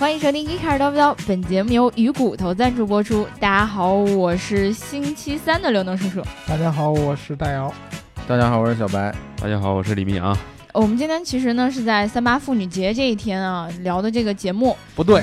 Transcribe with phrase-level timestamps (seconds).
[0.00, 3.28] 欢迎收听《一开始叨不叨》，本节目由鱼骨头赞助播出。
[3.38, 6.22] 大家好，我是星期三的刘能叔叔。
[6.46, 7.70] 大家好，我是大姚。
[8.26, 9.14] 大家好，我是小白。
[9.42, 10.34] 大家好，我是李明阳。
[10.72, 14.74] 我们今天其实呢是在三八妇女节这一天啊聊的这个节目。
[14.94, 15.22] 不对，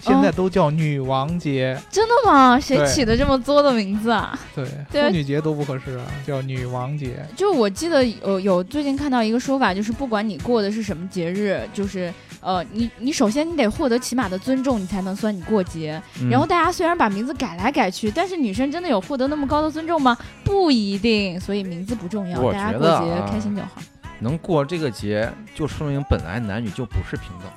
[0.00, 1.78] 现在都叫女王节。
[1.90, 2.58] 真的吗？
[2.58, 4.38] 谁起的这么作的名字啊？
[4.54, 7.22] 对，妇女节都不合适啊，叫女王节。
[7.36, 12.10] 就我记得有有最近看到一个说法，就是不管你过的是什么节日，就是
[12.44, 16.00] 呃你你首先你得获得起码的尊重，你才能算你过节。
[16.30, 20.16] 然后大家虽然把名字改来改去，但是女生真的有获得那么高的尊重吗？
[20.44, 21.40] 不一定。
[21.40, 23.82] 所以名字不重要，大家过节开心就好。
[24.20, 27.48] 能过这个节，就说明本来男女就不是平等，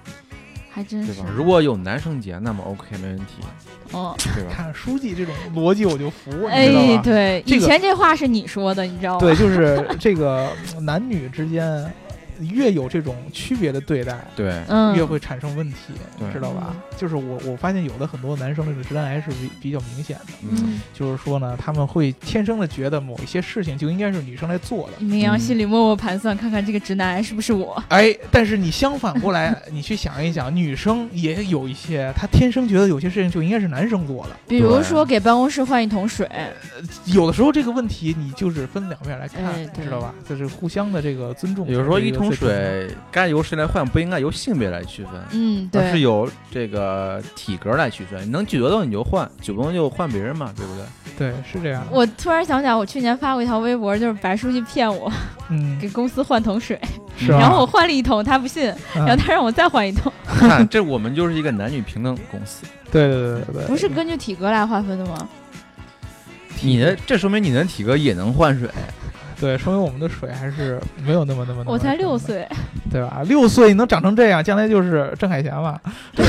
[0.70, 1.14] 还真是。
[1.14, 1.30] 对吧？
[1.36, 3.34] 如果有男生节，那么 OK 没问题。
[3.92, 4.50] 哦，对吧？
[4.54, 9.20] 看书记这种逻辑，我就服，哎，对，以前这话是你说的，你知道吗？
[9.20, 10.50] 对，就是这个
[10.82, 11.86] 男女之间。
[12.40, 14.54] 越有这种区别的对待，对，
[14.96, 15.94] 越会产生问题，
[16.34, 16.76] 知道吧？
[16.98, 25.04] 就是我我发现有的很多男生这种直男癌是比比较明显的，嗯，就是说呢，他们会天生的觉得某一些事情就应该是女生来做的。
[25.04, 27.82] 明阳心里默默盘算，看看这个直男癌是不是我？
[27.90, 36.30] 哎，但是你相反过来， 你去想一想，女生也有一些，她天生觉得有些事情就应该是男生做的，比如说给办公室换一桶水，
[37.06, 39.44] 有的时候这个问题你就是分两面来看，
[39.84, 40.14] 知道吧？
[40.28, 41.66] 就是互相的这个尊重。
[41.66, 42.27] 比如说一桶。
[42.32, 43.86] 水该由谁来换？
[43.88, 48.22] 不应该由性别来区分，嗯，对，而是由这个体格来区分。
[48.26, 50.84] 你能举得动你就换，举不动就换别人嘛，对不对？
[51.18, 51.84] 对，是这样。
[51.92, 55.12] 我突然想起来，我去年发过一条微博，就是白书记骗我，
[55.50, 56.80] 嗯， 给公司换桶水，
[57.18, 60.12] 是 然后我换了一桶，他不信，然后他让我再换一桶。
[60.26, 62.66] 看，这我们就是一个男女平等公司。
[62.92, 65.28] 对对对对对，不是根据体格来划分的吗？
[66.62, 68.68] 你的这说明你的体格也能换水。
[69.42, 71.64] 对，说明我们的水还是没有那么那么。
[71.66, 72.48] 我才六岁，
[72.92, 73.22] 对吧？
[73.28, 75.80] 六岁你能长成这样，将来就是郑海霞嘛。
[76.16, 76.26] 对。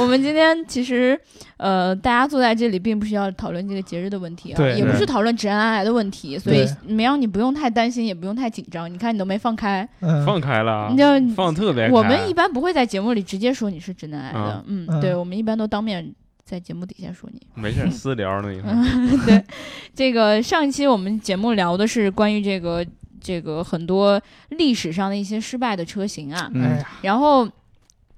[0.00, 1.18] 我们今天其实，
[1.58, 8.92] 呃，大家坐在这里，并不是要讨论这个节日的问题啊，也不是讨论直男癌的问题，所以没让你不用太担心，也不用太紧张。
[8.92, 9.86] 你看你都没放开，
[10.24, 11.88] 放开了，你就放特别。
[11.90, 16.14] 我们一般不会在节目里直接说你是直男癌的，嗯，对，我们一般都当面。
[16.46, 17.42] 在节目底下说你。
[17.60, 18.48] 没事私聊呢，
[19.26, 19.44] 对，
[19.92, 22.86] 这个上一期我们节目聊的是关于这个
[23.20, 24.20] 这个很多
[24.50, 27.44] 历史上的一些失败的车型啊，嗯，然后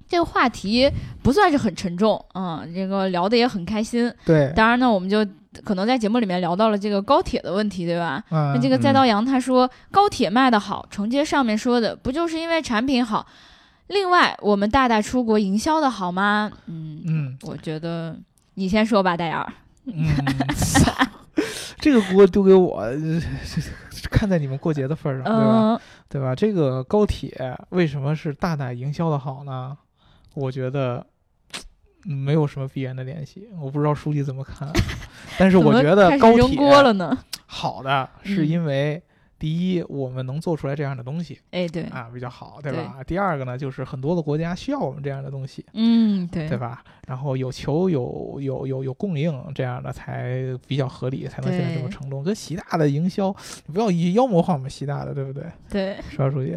[0.07, 0.87] 这个话题
[1.23, 5.25] 不算是很沉重，嗯，这个聊的也很开心，对，当然呢，我们就
[5.63, 8.23] 可能在节目里面聊到了这个高铁的问题，对吧？
[8.29, 13.25] 那这个再刀阳他说高铁卖的好，承接上面说的，不就是因为产品好？
[13.89, 16.51] 另外，我们大大出国营销的好吗？
[16.67, 18.17] 嗯嗯，我觉得
[18.53, 19.45] 你先说吧，戴尔。
[19.85, 20.07] 嗯，
[21.79, 22.83] 这个锅丢给我，
[24.11, 25.81] 看在你们过节的份上，对吧？
[26.09, 26.35] 对吧？
[26.35, 29.75] 这个高铁为什么是大大营销的好呢？
[30.35, 31.05] 我觉得
[32.03, 33.49] 没有什么必然的联系。
[33.59, 34.71] 我不知道书记怎么看，
[35.39, 36.59] 但是我觉得高铁
[37.47, 39.01] 好的是因为。
[39.39, 42.97] 第一，我们能做出来这样的东西，哎，对啊，比较好，对吧？
[43.07, 46.83] 第二个呢，就是很多的国家需要我们这样的东西，嗯，对，对吧？
[47.07, 52.21] 然后有求有有有有供应，这样的才比较合理，才能现在这么成功。
[52.21, 53.33] 跟习大的营销，
[53.73, 55.43] 不要以妖魔化我们习大的，对不对？
[55.69, 56.55] 对，是吧，书记？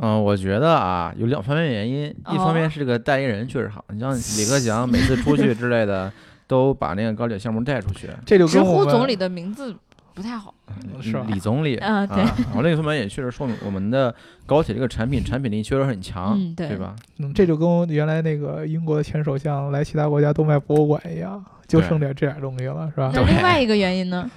[0.00, 6.12] 嗯，我觉得啊，有两方面原因，一方面是这个代言人确实好，你像李克强每次出去之类的，
[6.46, 9.74] 都把那个高铁项目带出去，这就直呼总理的名字。
[10.14, 10.54] 不太好，
[11.00, 12.16] 是吧李总理啊，对。
[12.18, 14.14] 然后另一方面也确实说明我们的
[14.46, 16.94] 高铁这个产品产品力确实很强，对吧？
[17.18, 23.10] 嗯，这就跟原来那个英国的前首相来其他国家都卖博物馆一样，就剩点这点东西了，是吧？
[23.14, 24.30] 那另外一个原因呢？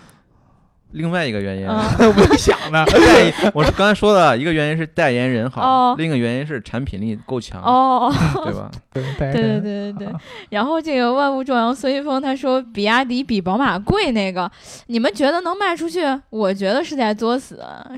[0.96, 2.86] 另外一个原因， 我想呢，
[3.54, 8.12] 我是刚才说的一个原因是代言人好，另一个原因是产品力够强，哦，
[8.44, 8.72] 对吧？
[8.94, 10.08] 对对对对对。
[10.50, 14.50] 然后这个万物壮阳孙一峰他说，比亚迪比宝马贵，那个
[14.88, 16.02] 你们觉得能卖出去？
[16.30, 17.92] 我觉得是在作死啊！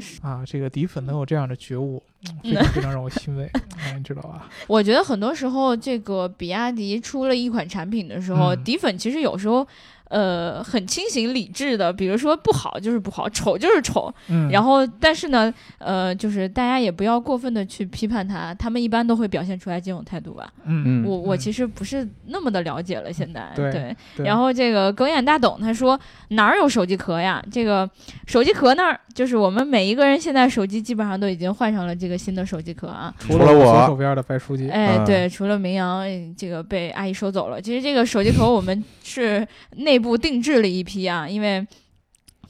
[0.46, 2.02] 这个迪粉能有这样的觉悟，
[2.44, 3.48] 非常非常让我欣慰，
[3.96, 4.48] 你知道吧？
[4.66, 9.66] 我觉得很多时候，这个比亚迪出了一款产品的时候，底粉其实有时候。
[10.10, 20.50] 呃，很清醒理智的，比如说不好就是不好，丑就是丑，嗯，然后但是呢，呃，就是大家也不要过分的去批判他，他们一般都会表现出来这种态度吧。
[20.66, 21.04] 嗯。
[21.06, 26.00] 我我其实不是那么的了解了，现在对，然后这个狗眼大董他说
[26.30, 27.44] 哪儿有手机壳呀？
[27.52, 27.90] 这个
[28.26, 33.86] 手机壳那儿就是我们每一个人现在手机基本上都已经换上了这个新的手机壳啊，除了我。
[33.88, 36.06] 手边的白书记，哎，对，除了明阳
[36.38, 39.46] 这个被阿姨收走了，其实这个手机壳我们是
[39.76, 39.97] 内。
[39.98, 41.66] 内部定制了一批啊，因为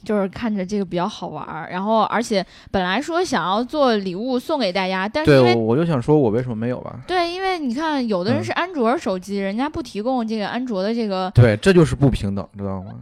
[0.04, 1.70] 就是看着这个比较好玩儿。
[1.70, 7.00] 然后而且本来说想要做礼物送给大家，但是因对，为我我就想说，我为什么没有吧？
[7.06, 12.92] 对，因为你看有的人嗯是安卓手机，人家不提供这个安卓的这个，对，这就是不平等，知道吗？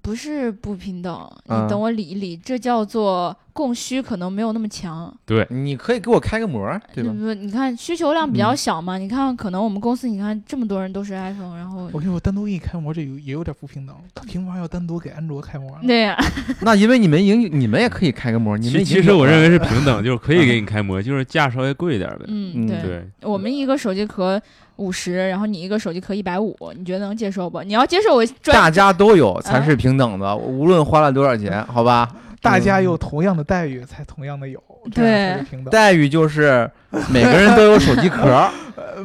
[0.00, 1.30] 不是不平等。
[1.48, 5.12] 嗯你等我理一理，这叫做供需可能没有那么强。
[5.24, 7.10] 对你可以给我开个模儿，对吧？
[7.10, 13.96] 不，你看需求量比较嗯小嘛，你看可能我们公司，你看这么多人都是 iPhone，然后我跟你说，单独给你开模，这有也有点不平等。
[14.14, 15.76] 他凭啥要单独给安卓开模？
[15.86, 16.16] 对呀、
[16.60, 22.24] 那因为你们营，你们也可以开个模，你们其实我认为是平等， 就是可以给你开模，就是价稍微贵一点呗。
[22.28, 24.40] 嗯，嗯对，对，我们一个手机壳
[24.76, 27.62] 五十，然后你一个手机壳一百五，你觉得能接受不？
[27.62, 32.08] 你要接受我专大家都有才是平等的，无论花了多少钱， 好吧？
[32.40, 34.62] 大家有同样的待遇，才同样的有，
[34.92, 35.70] 这样才是平等。
[35.70, 36.70] 待遇就是
[37.10, 38.48] 每个人都有手机壳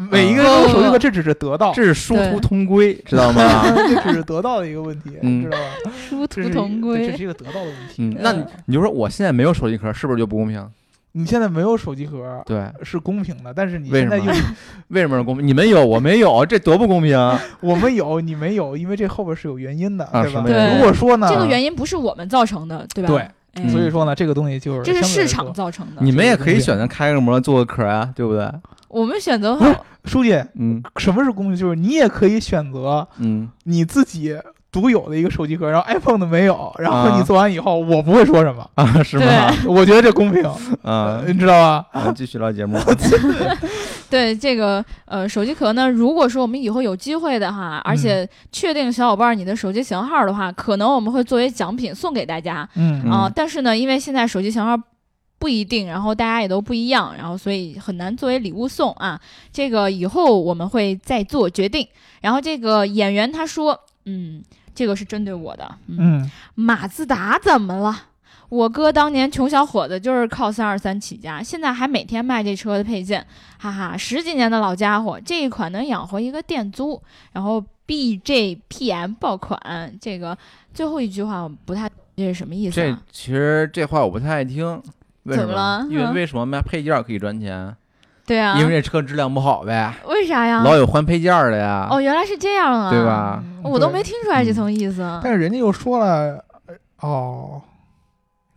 [0.10, 3.64] 每一个人都有手机壳，这只是得到，这是殊途同归，知道吗？
[3.76, 5.92] 这只是得到的一个问题，嗯知道吧？
[6.10, 7.24] 殊途同归这是。
[7.24, 7.96] 一个得到的问题。
[8.00, 10.68] 嗯，那你你就说我现在没有手机壳，是不是就不公平？
[11.14, 14.28] 你现在没有手机壳对，是公平的，但是你现在用
[14.90, 15.46] 为什么是公平？
[15.46, 17.40] 你们有，我没有，这多不公平啊！
[17.62, 20.20] 我们有，你没有，因为这后边是有原因的，对吧？
[20.20, 23.10] 啊什么原因如果说呢，这个原因不是我们造成的，对吧？
[23.10, 26.02] 对哎，所以说呢，这个东西就是这是市场造成的。
[26.02, 28.50] 你们也可以选择开个模做个壳啊，对不对？
[28.88, 29.76] 我们选择不是，
[30.06, 31.56] 书记，嗯什么是公平？
[31.58, 34.38] 就是你也可以选择嗯，你自己
[34.72, 39.54] 独有的一个手机壳，然后 iPhone 的没有，然后啊你做完以后，我不会说什么，啊，是吗？
[39.68, 40.44] 我觉得这公平，
[40.82, 41.86] 啊，你知道吧？
[41.92, 42.80] 啊继续聊节目。
[44.10, 54.78] 对 这个呃手机壳呢，如果说我们以后有机会的哈，而且确定小伙伴你的手机型号的话，可能我们会作为奖品送给大家嗯嗯啊、但是呢，因为现在手机型号
[55.38, 59.20] 不一定，然后大家也都不一样，然后所以很难作为礼物送啊。
[59.52, 61.88] 这个以后我们会再做决定。
[62.22, 68.04] 然后这个演员他说，嗯，这个是针对我的，嗯，嗯马自达怎么了？
[68.50, 73.26] 我哥当年穷小伙子就是靠三二三起家，现在还每天卖这车的配件，
[73.58, 77.02] 哈哈，十几年的老家伙，这一款能养活一个店租。
[77.32, 79.58] 然后 BJPM 爆款，
[80.02, 80.38] 这个
[80.74, 83.02] 最后一句话我不太这是什么意思这啊？
[83.10, 84.66] 其实这话我不太爱听，
[85.24, 87.74] 为什怎么了因为嗯为什么卖配件儿可以赚钱？
[88.32, 90.64] 对啊，因为这车质量不好呗，为啥呀？
[90.64, 91.86] 老有换配件儿的呀。
[91.92, 93.44] 哦，原来是这样啊，对吧？
[93.62, 95.20] 我都没听出来这层意思。
[95.22, 97.62] 但是人家又说了，呃哦，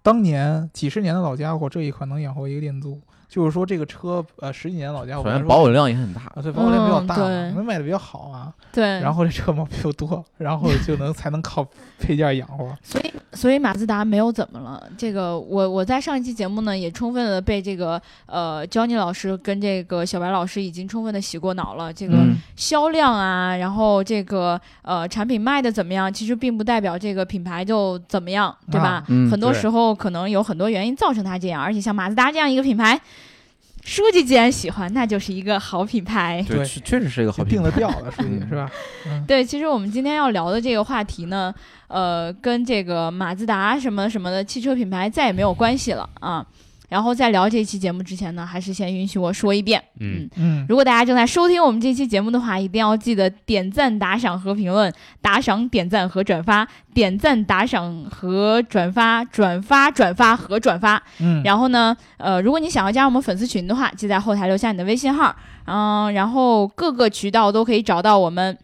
[0.01, 3.01] 当年几十年的老家伙，这一款能养活一个店租，
[3.35, 7.17] 就是说这个车呃十几年老家伙，本来说首先保有量也很大，啊，对，保有量比较大
[7.49, 11.67] 因为卖的比较好啊，对，然后这车毛病又多，然后就能才能靠
[11.99, 12.73] 配件养活。
[12.85, 14.81] 所以，所以马自达没有怎么了。
[14.97, 21.93] 这个我我在上一期节目呢，也充分的被这个呃 Johnny 老师跟这个小白老师已经充分的洗过脑了。
[21.93, 28.91] 这个嗯销量啊，然后这个呃产品卖的怎么样，其实并不代表这个品牌就怎么样，对吧？
[28.91, 33.01] 啊嗯很多时候可能有很多原因造成它这样，而且像马自达这样一个品牌。
[33.85, 36.45] 书记既然喜欢，那就是一个好品牌。
[36.49, 37.71] 对，确确实是一个好定品牌。
[37.71, 38.71] 的调了，属于嗯是吧？
[39.07, 41.55] 嗯，对，其实我们今天要聊的这个话题呢，
[41.89, 46.45] 呃，跟这个马自达什么什么的汽车品牌再也没有关系了啊。
[46.89, 61.03] 然后在聊这期节目之前呢，还是先允许我说一遍，嗯，嗯，如果大家正在收听我们这期节目的话，一定要记得点赞、打赏和评论，打赏、点赞和转发，点赞、打赏和转发，转发、转发和转发。
[61.21, 68.57] 嗯，然后呢，呃，如果你想要加入我们粉丝群的话，记在后台留下你的微信号，嗯、然后各个渠道都可以找到我们。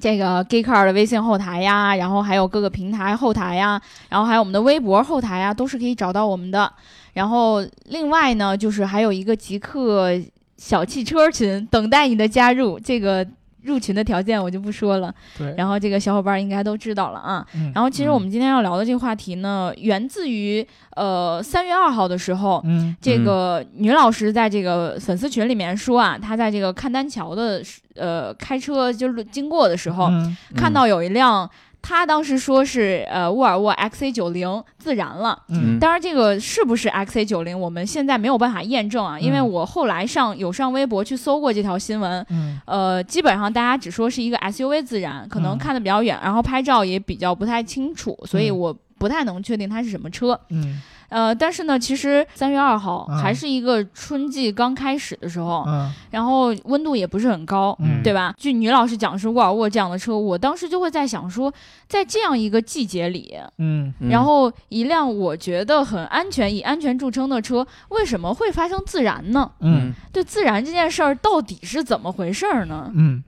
[0.00, 3.80] 这个 Geekcar 的微信后台呀，然后还有各个平台后台呀，
[4.10, 6.70] 然后还有我们的微博后台呀，都是可以找到我们的。
[7.14, 10.10] 然后另外呢，就是还有一个极客
[10.56, 13.26] 小汽车群等待你的加入，这个
[13.62, 15.14] 入群的条件我就不说了。
[15.38, 17.46] 对，然后这个小伙伴应该都知道了啊。
[17.54, 20.66] 嗯然后其实我们今天要聊的这个话题呢，源自于
[20.96, 31.48] 呃三月二号的时候，嗯这个女老师在这个粉丝群里面说啊，她在这个看丹桥的时呃开车就是经过的时候，嗯看到有一辆。
[31.86, 35.78] 她当时说是呃沃尔沃 XC 九零自燃了，嗯。
[35.78, 42.58] 当然这个是不是 XC 九零，我们现在没有办法验证啊，因为嗯我后来上有上微博去搜过这条新闻，嗯。
[42.64, 48.58] 呃，基本上大家只说是一个 SUV 自燃，可能嗯看得比较远，然后拍照也比较不太清楚，所以嗯。
[48.58, 50.38] 我不太能确定它是什么车。
[50.48, 58.34] 嗯呃，但是呢，其实三月二号嗯还是一个春季刚开始的时候，嗯然后温度也不是很高，嗯对吧？
[58.36, 61.52] 据女老师讲是沃尔沃这样的车，我当时就会在想说，
[61.88, 69.50] 在这样一个季节里，嗯嗯然后一辆我觉得很安全、以安全著称的车，为什么会发生自燃呢？
[69.60, 72.90] 嗯对自燃这件事儿到底是怎么回事儿呢？
[72.94, 73.22] 嗯，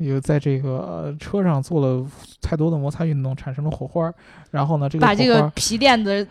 [0.00, 2.04] 有在这个车上做了
[2.40, 4.12] 太多的摩擦运动，产生了火花，
[4.50, 6.26] 然后呢，这个把这个皮垫子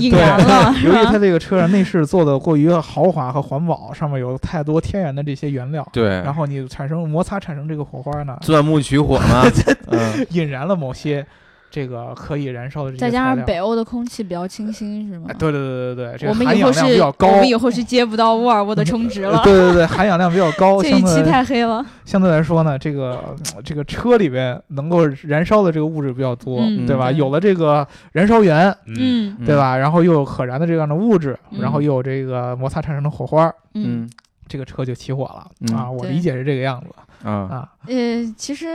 [0.00, 1.18] 引燃了，由于它？
[1.22, 9.44] 这个车上内饰做的过于豪华和环保，上面有太多天然的这些原料，对，然后你产生摩擦产生这个火花呢，钻木取火嘛，
[9.86, 11.24] 嗯，引燃了某些
[11.72, 15.34] 这个可以燃烧的这些再加上北欧的空气比较清新，是吗哎？
[15.38, 17.26] 对对对对对，这我个含氧们以后是，量比较高。
[17.28, 19.40] 我们以后是接不到沃尔沃的充值了。
[19.44, 27.10] 对对对，含氧量比较高， 这一期相对来太黑了，相对来说呢，这个呃这个车里边能够燃烧的这个物质比较多，嗯对吧？
[27.10, 29.56] 有了这个燃烧源，嗯，嗯对？
[29.56, 29.74] 吧？
[29.78, 34.10] 然后又有可燃的这样的物质，嗯然后又有这个摩擦产生的火花，嗯，嗯
[34.46, 35.90] 这个车就起火了、嗯啊！
[35.90, 37.68] 我理解是这个样子啊，啊。
[37.86, 38.66] 呃，其实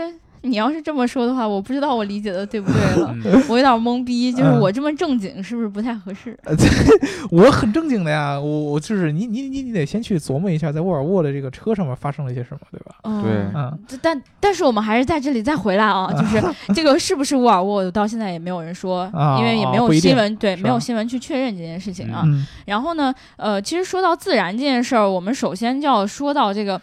[0.50, 6.38] 你要是这么说的话，我不知道我理解的对不对了，嗯我有点懵逼，就是嗯我这么正经是不是不太合适？
[7.32, 12.96] 我很正经的呀，我我就是你你你你得先去琢磨一下，在沃尔沃的这个车上面发生了些什么，对吧？
[13.04, 16.42] 嗯对嗯，但但是我们还是在这里再回来啊，就 是
[16.74, 22.24] 这个是不是沃尔沃，到现在也没有人说，啊因为也没有新闻，对，没有新闻去确认这件事情啊。
[22.26, 26.80] 嗯然后呢，呃，其实说到自燃这件事儿，我们首先就要说到这个，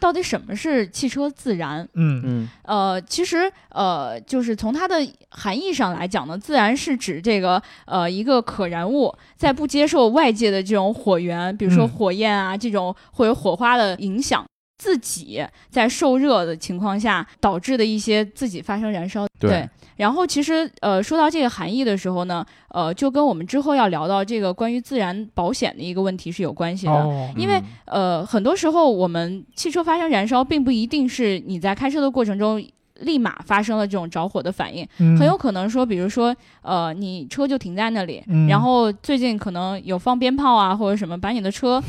[0.00, 1.86] 到底什么是汽车自燃？
[1.94, 4.96] 嗯嗯呃，其实呃，就是从它的
[5.30, 14.44] 含义上来讲呢，自燃是指这个呃一个可燃物在不接受外界的这种火源，比如说嗯火焰啊、这种会有火花的影响。
[14.78, 26.92] 自己在受热的情况下导致的一些自己发生燃烧，对然后其实呃说到这个含义的时候呢，呃就跟我们之后要聊到这个关于自燃保险的一个问题是有关系的。
[26.92, 27.28] 哦。
[27.36, 32.64] 因为呃，很多时候我们汽车发生燃烧，并不一定是你在开车的过程中
[33.00, 35.18] 立马发生了这种着火的反应，嗯。
[35.18, 38.46] 很有可能说，比如说呃，你车就停在那里，嗯。
[38.46, 41.82] 然后最近可能有放鞭炮啊或者什么，把你的车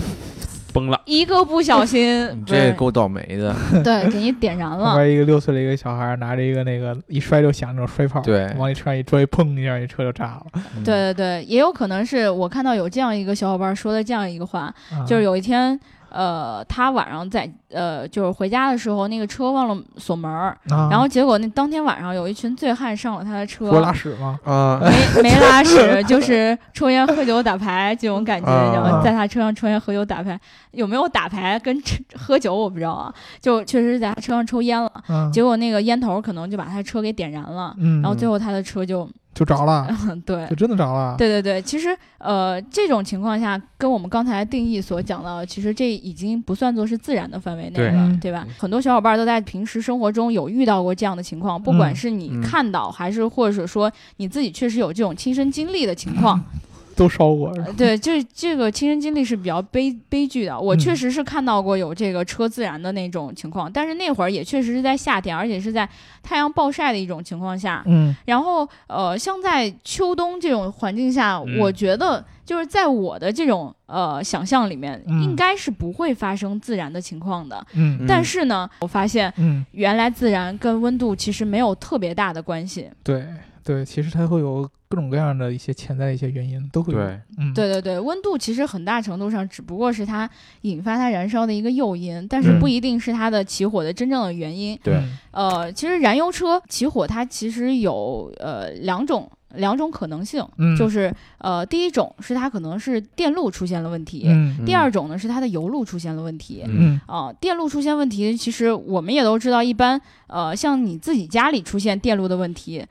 [0.79, 4.95] 崩了，一个不小心 你，这够倒霉的， 对给你点燃旁了。
[4.95, 8.51] 边一个六岁的一个小孩拿着一个那个一摔就响那种摔炮，对。
[8.57, 10.45] 往你车上一摔，砰一下，你车就炸了。
[10.77, 15.05] 嗯 对对对，也有可能是我看到有这样一个小伙伴说的这样一个话，啊。
[15.05, 15.77] 就是有一天，
[16.11, 24.39] 呃，他晚上在呃，就是回家的时候，那个车忘了锁门儿，啊，然后结果那当天晚上有一群醉汉上了他的车，拉屎吗？
[24.43, 28.73] 啊，没没拉屎， 就是抽烟喝酒打牌这种感觉，啊。
[28.73, 30.39] 然后在他车上抽烟喝酒打牌，
[30.71, 39.87] 有没有打牌跟吃喝酒我不知道啊，就确实是在他车上抽烟了，嗯，结果那个烟头可能就把他车给点燃了，嗯，然后最后他的车就，就着了，
[40.25, 40.55] 对就。
[40.55, 41.15] 真的着了。
[41.17, 48.45] 对对对，其实呃，这种情况下跟我们刚才定义所讲到的，其实这已经不算作是自然的范围内了，嗯对吧？
[48.57, 56.43] 很多小伙伴都在平时生活中有遇到过这样的情况，不管嗯是你嗯看到，还是或者说你自己确实有这种亲身经历的情况，
[56.99, 57.53] 都烧过。
[57.55, 60.59] 是吧呃对，这这个亲身经历是比较悲悲剧的。
[60.59, 65.87] 我嗯确实是看到过有这个车自燃的那种情况，但是那会儿也确实是在夏天，而且是在
[66.21, 67.81] 太阳暴晒的一种情况下。
[67.87, 77.65] 嗯然后呃，像在秋冬这种环境下，嗯我觉得就是在我的这种呃想象里面，嗯应该是不会发生自燃的情况的。
[77.73, 82.89] 嗯但是呢，我发现嗯，原来自燃跟温度其实没有特别大的关系。
[83.03, 83.25] 对
[83.63, 86.99] 对，其实它会有各种各样的一些潜在的一些原因，都会有。
[86.99, 90.27] 对，嗯，对对对，温度其实很大程度上只不过是它
[90.61, 94.77] 引发它燃烧的一个诱因，但是嗯不一定是它的起火的真正的原因。
[94.83, 106.63] 对嗯呃，其实燃油车起火它其实有呃两种两种可能性，嗯，就是呃第一种是它可能是电路出现了问题，嗯第二种呢是它的油路出现了问题。
[106.65, 112.83] 嗯啊、电路出现问题，其实我们也都知道，一般呃，像你自己家里出现电路的问题，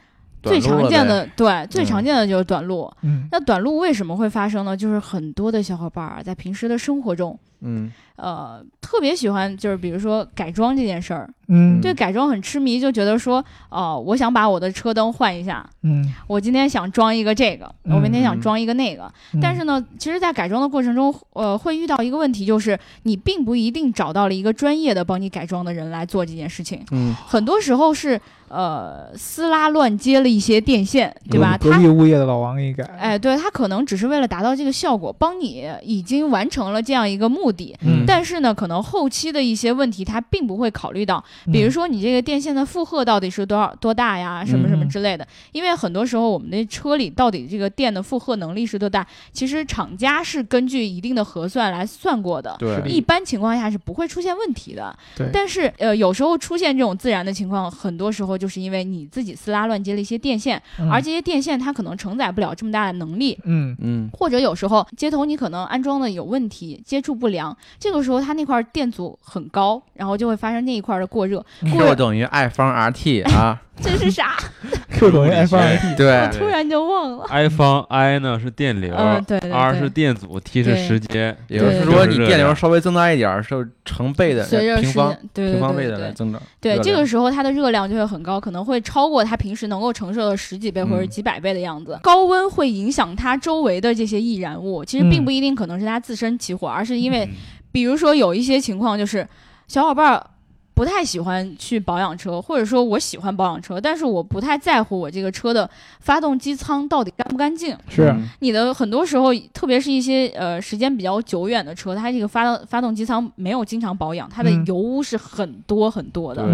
[0.42, 2.90] 最常见的对最嗯常见的就是短路。
[3.02, 4.76] 嗯那短路为什么会发生呢？
[4.76, 11.80] 就是很多的小伙伴儿在平时的生活中，嗯呃，特别喜欢就是比如说改装这件事儿，嗯。
[11.80, 19.10] 对改装很痴迷，就觉得说，哦、我想把我的车灯换一下，嗯，我今天想装一个这个，我明天想嗯装一个那个。
[19.32, 19.40] 嗯。
[19.40, 27.14] 但是呢，其实，在改装的过程中，呃，会遇到一个问题，就是你并不一定找到了一个专业的帮你改装的人来做这件事情，嗯。
[27.26, 31.56] 很多时候是呃撕拉乱接了一些电线，对吧？
[31.56, 32.82] 他隔壁物业的老王给你改。
[32.98, 37.76] 哎，对他可能只是为了达到这个效果，帮你已经完成了这样一个目的。
[37.82, 44.88] 嗯但是呢，可能后期的一些问题，它并不会考虑到，嗯比如说你这个电线的负荷到底是多少多大呀，什么什么嗯。
[44.88, 45.26] 之类的。
[45.52, 52.56] 因为很多时候我们的车里到底这个电的负荷能力是多大，其实厂家是根据一定的核算来算过的。
[52.58, 55.28] 对一般情况下是不会出现问题的，对。
[55.30, 60.90] 但是呃，有时候出现这种自燃的情况，很多时候就是因为你自己撕拉乱接了一些电线，嗯。
[60.90, 64.08] 而这些电线它可能承载不了这么大的能力，嗯嗯。
[64.12, 71.38] 或者有时候接头你可能安装的有问题，接触不良，这个时候它那块电阻很高，然后就会发生那一块的过热。
[71.60, 74.36] 过 Q 热等于 I 方 RT 啊，这是啥？
[74.90, 77.24] Q 等于 I 方 RT， 对我，突然就忘了。
[77.28, 86.00] I 方 I 呢是电流嗯，对对，R 是电阻，T 是时间，也就是对说你电流稍微增大一点儿，是成倍的随着时平方间，对对平方倍对对对。
[86.00, 86.42] 的来增长。
[86.60, 91.98] 对，这个时候它的热量就会很高，可能会超过它平时能够承受的十几倍或者嗯几百倍的样子。
[92.02, 97.30] 高温会影响它周围的这些易燃物，其实并嗯不一定可能是它自身起火，而是因为，嗯
[97.72, 99.28] 比如说有一些情况就是
[99.66, 100.30] 小伙伴儿。
[100.78, 105.68] 不太喜欢去保养车，或者说我喜欢保养车，但是我不太在乎我这个车的
[105.98, 107.76] 发动机舱到底干不干净。
[107.88, 108.02] 是。
[108.02, 108.28] 嗯。
[108.38, 114.64] 你的很多时候，特别是一些呃时间比较久远的车，它这个发动发动机舱没有经常保养，它的嗯。
[114.68, 116.46] 油污是很多很多的。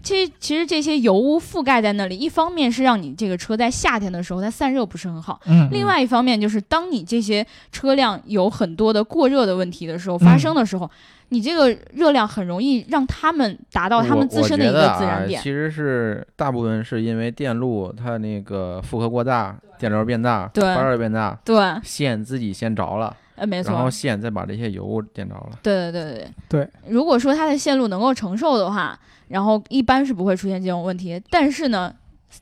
[0.00, 10.88] 其实其实这些油污覆盖在那里，一方面是让你这个车在夏天的时候它散热不是很好，嗯另外一方面就是当你这些车辆有很多的过热的问题的时候发生的时候，
[11.32, 15.40] 你这个热量很容易让他们达到他们自身的一个自燃点。
[15.40, 25.58] 啊其实是大部分是因为电路它那个负荷过大，电流变大，对发热变大，对，线自己先着了，呃，没错然后，线再把这些油点着了。
[25.62, 26.68] 对对对对对。
[26.88, 28.98] 如果说它的线路能够承受的话，
[29.28, 31.18] 然后一般是不会出现这种问题。
[31.30, 31.90] 但是呢，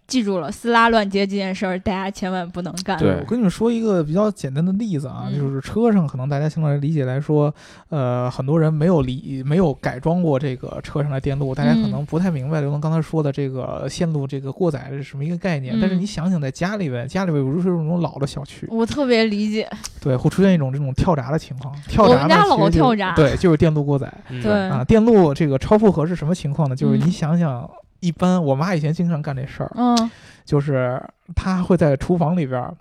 [0.06, 2.98] 记住了，撕拉乱接这件事儿，大家千万不能干。
[2.98, 7.54] 对我跟你们说一个比较简单的例子啊，嗯就是车上可能大家相对来理解来说，
[7.88, 15.78] 呃，很多人没有理没有改装过这个车上的电路，大家可嗯能不太明白刘能刚才说的这个线路这个过载是什么一个概念。
[15.80, 19.68] 但是嗯你想想，在家里边，家里边如果是那种老的小区，我特别理解，
[20.00, 21.74] 对，会出现一种这种跳闸的情况。
[21.88, 24.84] 跳闸呢，我们家老跳闸对，就是电路过载嗯对啊。
[24.84, 26.76] 电路这个超负荷是什么情况呢？
[26.76, 27.68] 就是嗯你想想，
[28.00, 30.10] 一般我妈以前经常干这事儿，嗯，
[30.44, 31.02] 就是
[31.34, 32.74] 她会在厨房里边儿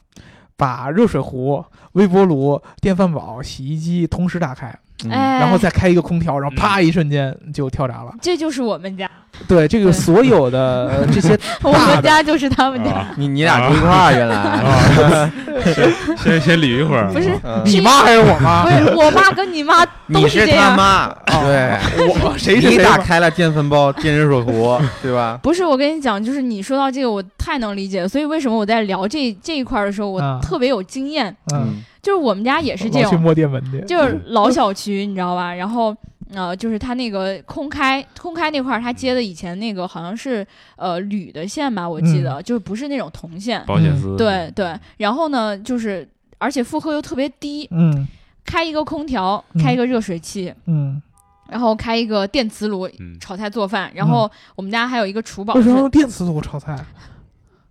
[0.58, 6.86] 把热水壶、微波炉、电饭煲、洗衣机同时打开，然后再开一个空调，然后啪嗯。
[6.86, 8.14] 一瞬间就跳闸了。
[8.22, 9.10] 这就是我们家，
[9.48, 13.12] 对，这个所有的呃 这些我们家就是他们家，啊。
[13.16, 14.36] 你你俩住一块儿，原来。
[14.36, 15.32] 啊，
[16.18, 17.62] 先先捋一会儿，不是嗯。
[17.66, 18.64] 你妈还是我妈？
[18.64, 18.70] 不？
[18.70, 20.76] 是我妈跟你妈都你是他这样。
[20.76, 22.84] 妈，对，我谁是你谁？
[22.84, 25.40] 打开了电饭煲、电热水壶， 对吧？
[25.44, 28.08] 不是，我跟你讲，就是你说到这个，我太能理解了。
[28.08, 30.40] 所以为什么我在聊这这一块的时候，我啊。
[30.42, 31.36] 特别有经验。
[31.54, 33.80] 嗯，就是我们家也是这种，摸电门去。
[33.82, 35.54] 就是老小区，你知道吧？
[35.54, 35.96] 然后
[36.34, 40.46] 呃，就是它那个空开空开那块儿，它接的以前那个好像是
[40.76, 43.64] 呃铝的线吧，我记得、就是不是那种铜线。
[43.68, 46.08] 保险丝，对对，然后呢，就是
[46.40, 48.08] 而且负荷又特别低，嗯
[48.44, 51.00] 开一个空调，嗯开一个热水器，嗯，
[51.48, 52.88] 然后开一个电磁炉。
[52.98, 56.76] 嗯，炒菜做饭，然后我们家还有一个厨宝为什么是，用电磁炉炒菜？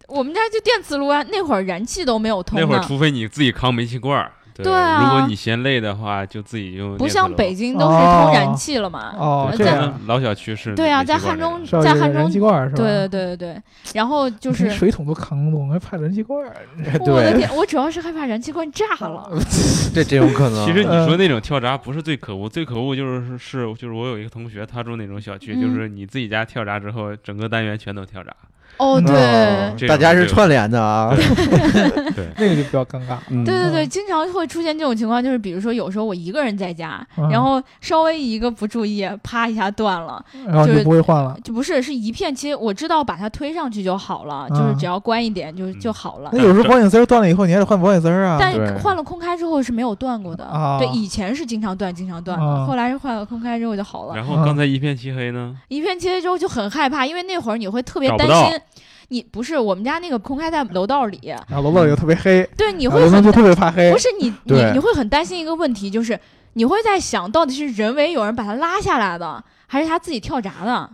[0.09, 6.97] 我们家就电磁炉啊，那会儿燃气都没有通那会儿，除非你自己扛煤气罐儿，对对啊如果你嫌累的话，就自己用。
[6.97, 9.15] 不像北，京都是通燃气了嘛。
[9.19, 12.77] 哦，这样老小区是对啊，在汉中，在汉中燃气，罐儿是吧？
[12.83, 13.63] 对对对对对，
[13.95, 16.57] 然后就是 水桶都扛不动，还怕燃气罐儿？
[17.05, 19.31] 对， 我的天，我主要是害怕燃气罐炸了。
[19.95, 20.67] 这真有可能。
[20.67, 28.35] 其实你嗯说那种跳闸不是最可恶，最可恶就是是就是我有一个同学，他住那种小区，嗯就是你自己家跳闸之后，整个单元全都跳闸。
[28.79, 29.15] 哦，对。
[29.17, 31.15] 嗯这种大家是串联的啊。
[31.15, 33.17] 对，那个就比较尴尬。
[33.31, 33.45] 嗯。
[33.45, 33.89] 对对对，嗯。
[33.89, 37.29] 经常会出现这种情况，就是比如说有时候我一个人在家，嗯。
[37.31, 41.37] 然后稍微一个不注意，啪一下断了，然后就就是不会换了。
[41.45, 46.31] 就不是是一片，其实我知道把它推上去就好了，就是嗯只要关一点就就好了。
[46.33, 46.49] 那。
[46.49, 48.39] 有时候保险丝断了以后，你还得换保险丝啊。
[48.41, 50.79] 但换了空开之后是没有断过的，啊。
[50.79, 54.15] 对，以前是经常断，经常断后来是换了空开之后就好了。
[54.17, 58.61] 然后刚才一片漆黑呢，一片漆黑之后就很害怕，因为那会儿你会特别担心，
[59.09, 63.99] 你不是我们家那个空开在楼道里，然后楼道里又特别黑，对，你你会很就特别怕黑不。
[63.99, 66.19] 是你你你会很担心一个问题，就是
[66.53, 70.91] 你会在想到底是人为有人把它拉下来的，还是他自己跳闸的？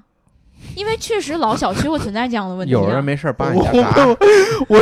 [0.74, 2.80] 因为确实老小区会存在这样的问题啊。
[2.80, 4.16] 有人没事儿扒你我家闸，我
[4.68, 4.80] 我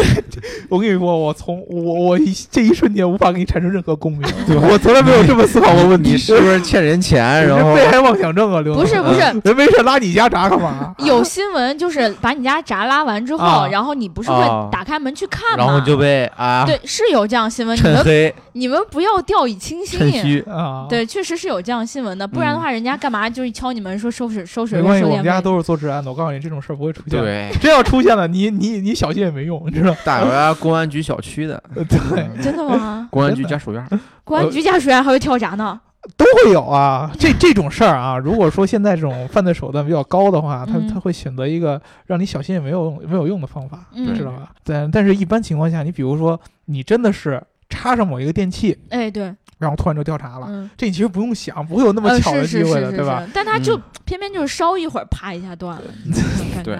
[0.71, 6.12] 我跟你说，我从我我一这一瞬间无法给你产生任何共鸣，我从来没有这么思考过问题。
[6.12, 7.23] 你是不是欠人钱？
[7.47, 8.83] 然后被害妄想症啊，刘能？
[8.83, 10.95] 不是不是，人没事拉你家闸干嘛？
[10.99, 15.64] 有新闻就是把你家闸拉完之后，啊然后你不是啊会打开门去看吗？
[15.64, 20.43] 然后就被啊对，是有这样新闻，趁黑你们不要掉以轻心。
[20.47, 25.29] 啊，，对，确实是有这样新闻的，不然的话，人家干嘛就是敲你们说收水收水没关系，我费收电费？
[25.29, 29.95] 们家都是做治安的，我告诉你，这种事儿不会出现。，对，真要出现了，你你你小心也没用，你知道？
[30.05, 33.09] 大有家公安局小区的，呃对，真的吗？
[33.12, 33.87] 公安局家属院，
[34.25, 35.81] 公安局家属院还会跳闸呢？
[36.17, 37.12] 都会有啊。
[37.17, 44.51] 这这种事儿啊，如果说现在这种犯罪手段比较高的话，他嗯他会选择一个让你小心也没有用没有用的方法，嗯知道吧？
[44.65, 47.41] 但但是一般情况下，你比如说你真的是
[47.73, 50.47] 插上某一个电器，哎，对，然后突然就调查了。
[50.49, 53.27] 嗯，这你其实不用想，不会有那么呃巧的机会的，是是是是对吧？
[53.33, 55.83] 但它就嗯偏偏就是烧一会儿，啪一下断了，
[56.63, 56.79] 对。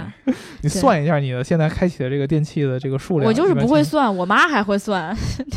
[0.61, 5.17] 你算一下你的现在开启的这个电器的这个数量，我就是不会算，我妈还会算。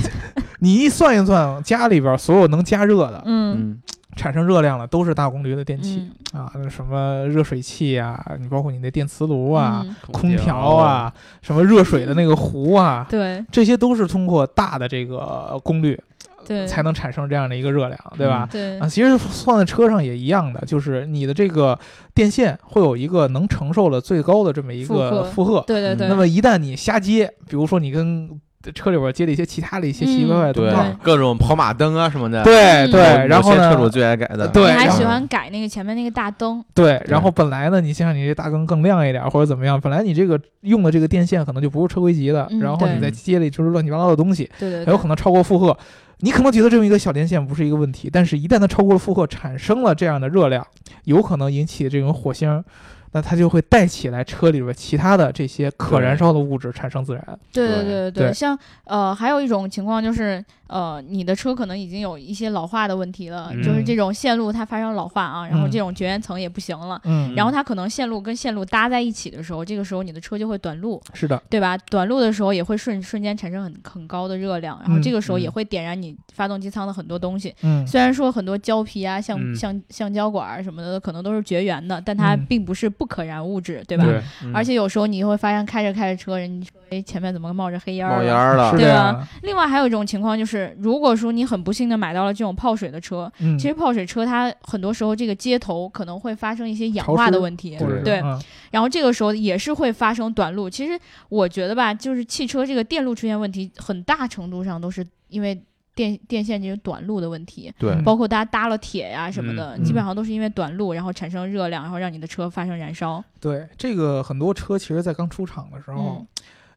[0.60, 3.82] 你一算一算，家里边所有能加热的、嗯嗯，
[4.16, 16.00] 产生热量的，都是大功率的电器、嗯啊，那什么热水器啊，你包括你的电磁炉啊、嗯空调啊，什么热水的那个壶啊， 对这些都是通过大的这个功率
[16.48, 18.48] 对，才能产生这样的一个热量，对吧？
[18.52, 21.78] 对啊，其实放在车上也一样的，就是你的这个
[22.14, 25.60] 电线会有一个能承受的最高的这么一个负荷。
[25.62, 26.08] 嗯对对对。
[26.08, 28.30] 那么一旦你瞎接，比如说你跟
[28.72, 43.06] 车里边接了一些其他的一些奇奇怪怪的东对西，对，各种跑马灯啊什么的，嗯对对，然后呢车主，最爱改的，对你还喜欢改那个前面那个大灯，对，然后本来呢，你想你这大灯更亮一点或者怎么样，本来你这个用的这个电线可能就不是车规级的，嗯然后你对。
[43.06, 45.78] 再接了就是乱七八糟的东西，对对对，还有可能超过负荷。
[46.20, 50.66] 你可能觉得这么一个小电线不是一个问题，但是一旦它超过了负荷，产生了这样的热量，
[51.04, 52.64] 有可能引起这种火星，
[53.12, 57.40] 那它就会带起来车里边其他的这些可燃烧的物质产生自燃。
[57.54, 58.34] 对对对对。
[58.34, 63.64] 像呃，还有一种情况就是，呃，你的车可能已经有一些老化的问题了，嗯。
[63.64, 65.72] 就是这种线路它发生老化啊，然后嗯。
[65.72, 67.34] 这种绝缘层也不行了，嗯。
[67.36, 71.78] 然后它可能线路跟线路搭在一起的时候，这个时候你的车就会短路，是的，对吧？
[71.78, 77.56] 短路的时候也会瞬瞬间产生很很高的热量，然后嗯这个时候也嗯会点燃你发动机舱的很多东西。
[77.62, 84.04] 嗯，虽然说很多胶皮啊、橡嗯橡橡胶管儿什么的可能都是绝缘的，但它嗯并不是不可燃物质，对吧？
[84.04, 89.28] 对，嗯而且有时候你会发现开着开着车，人家说哎前面怎么冒着黑烟儿冒了烟儿了是，对吧。
[89.44, 98.42] 另外还有一种情况就是，如果说你很不幸的买到了这种泡水的车，嗯，其实泡水车它很多时候这个接头可能会发生一些氧化的问题对，嗯
[98.72, 100.70] 然后这个时候也是会发生短路。
[100.70, 105.58] 其实我觉得吧，就是汽车这个电路出现问题，很大程度上都是因为
[105.96, 113.24] 电电线这些短路的问题，对嗯包括大家搭了铁呀、什么的，嗯基本上都是因为短路，然后产生热量，然后让你的车发生燃烧。
[113.40, 116.28] 对这个很多车，其实在刚出厂的时候，嗯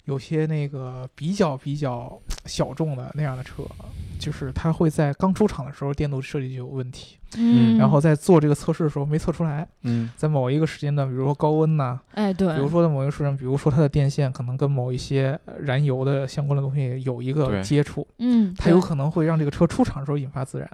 [0.09, 3.63] 有些那个比较比较小众的那样的车，
[4.19, 20.71] 就是它会在刚出厂的时候电路设计就有问题，嗯然后在做这个测试的时候没测出来，嗯在某一个时间段，比如说高温呐、哎，对，比如说在某一个时间，比如说它的电线可能跟某一些呃燃油的相关的东西有一个接触，嗯，它有可能会让这个车出厂的时候引发自燃。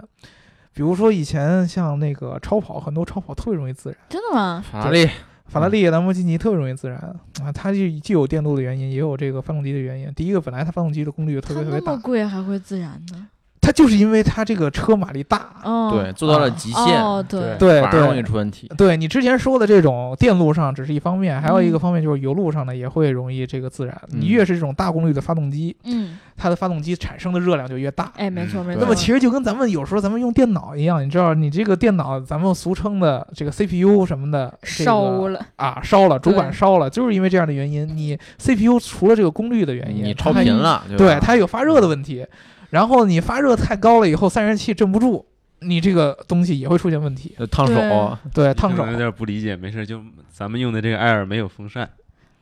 [0.72, 4.64] 比如说以前像那个超跑，很多超跑特别容易自燃，真的吗？
[4.70, 5.10] 法拉利，
[5.46, 6.98] 法拉利、兰博基尼特别容易自燃
[7.42, 10.12] 啊，它就既有电路的原因，也有这个发动机的原因。
[10.14, 13.28] 第一个，本来它发动机的功率就特别特别大，那么贵还会自燃呢？
[13.64, 15.48] 它就是因为它这个车马力大。
[15.64, 18.70] 哦，对，做到了极限，哦，对，对反而容易对出问题。
[18.76, 23.98] 对你之前说的这种电路上只是一方面，还有一个嗯方面就是油路上呢也会容易这个自燃。
[24.12, 28.12] 嗯你越是这种大功率的发动机，嗯，它的发动机产生的热量就越大。
[28.16, 28.82] 哎，没错嗯没错。
[28.82, 37.88] 那么其实就跟咱们有时候咱们用电脑一样，你知道，你这个电脑咱们俗称的这个 CPU 什么的、这个、烧了，啊，烧了，主板烧了，就是因为这样的原因。
[37.96, 42.26] 你 CPU 除了这个功率的原因，你超频了，对吧它有发热的问题。
[42.74, 45.24] 然后你发热太高了以后，散热器镇不住，
[45.60, 47.32] 你这个东西也会出现问题。
[47.38, 48.84] 就烫对手，对，烫手。
[48.88, 51.88] 有点不理解，没事，就咱们用的这个艾尔没有风扇，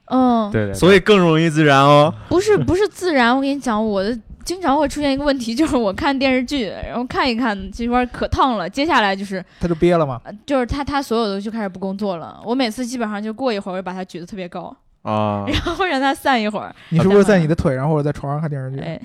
[0.06, 2.14] 嗯，对对，所以更容易自燃哦。
[2.30, 10.18] 不是不是自燃，我跟你讲，我的经常会出现一个问题，就是我看电视剧，然后看一看这边可烫了，接下来就是它就憋了嘛。
[10.24, 12.40] 呃就是它它所有的就开始不工作了。
[12.42, 16.74] 我每次基本上就过一会儿，我就把它举得特别高，啊，然后让它散一会儿。
[16.88, 18.80] 你是不是在你的腿上或者在床上看电视剧？
[18.80, 18.98] 哎，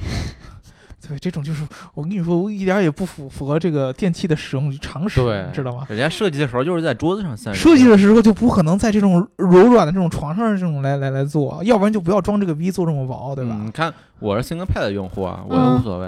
[1.08, 5.86] 对，这种就是我跟你说，我一点也不符符合这个电器的使用常识，对知道吗？
[5.89, 13.56] 人家设计的时候就是在桌子上散热，设计的时候就不可能在这种柔软的这种床上这种来来来做，要不然就不要装这个逼做这么薄，对吧？
[13.60, 16.08] 嗯你看我是 ThinkPad 的用户啊，我无所谓，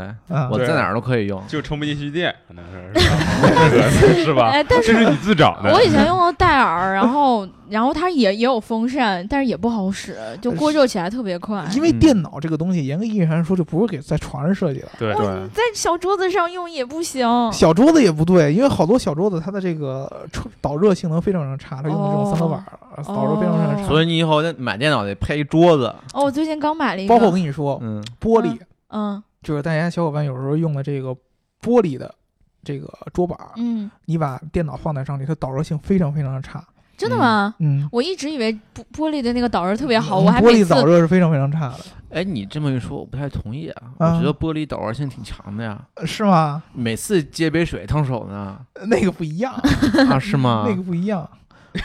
[0.52, 1.42] 我在哪儿都可以用。
[1.48, 4.50] 就充不进去电，可能是 是吧？
[4.52, 5.72] 哎，但是这是你自找的。
[5.72, 11.64] 我以前用的戴尔，然后然后它也也有风扇，但是也不好使，就过热起来特别快。
[11.76, 14.88] 因为嗯电脑这个东西，严格意义上来说就不是给在床上设计的。
[14.98, 17.28] 对对在小桌子上用也不行。
[17.52, 20.12] 小桌子也不对，因为好多小桌子它的这个
[20.60, 23.88] 导热性能非常非常差，它用的这种三合板儿，导热非常非常差。
[23.88, 28.58] 所以你以后得买电脑得配一桌子，哦，我最近刚买了一个，包括我跟你说，嗯，玻璃
[28.90, 31.16] 嗯就是大家小伙伴有时候用的这个
[31.62, 32.14] 玻璃的
[32.64, 36.64] 这个桌板儿，嗯，你把电脑放在上面，它导热性非常非常的差。
[36.98, 37.56] 真的吗？
[37.60, 43.84] 嗯，我一直以为玻玻璃的那个导热特别好，嗯我还玻璃导热是非常非常差的，哎，你这么一说，我不太同意啊。
[44.00, 46.62] 啊我觉得玻璃导热性挺强的呀，是吗？
[46.74, 48.60] 每次接杯水烫手呢。
[48.88, 49.54] 那个不一样，
[50.12, 50.66] 啊，是吗？
[50.68, 51.26] 那个不一样。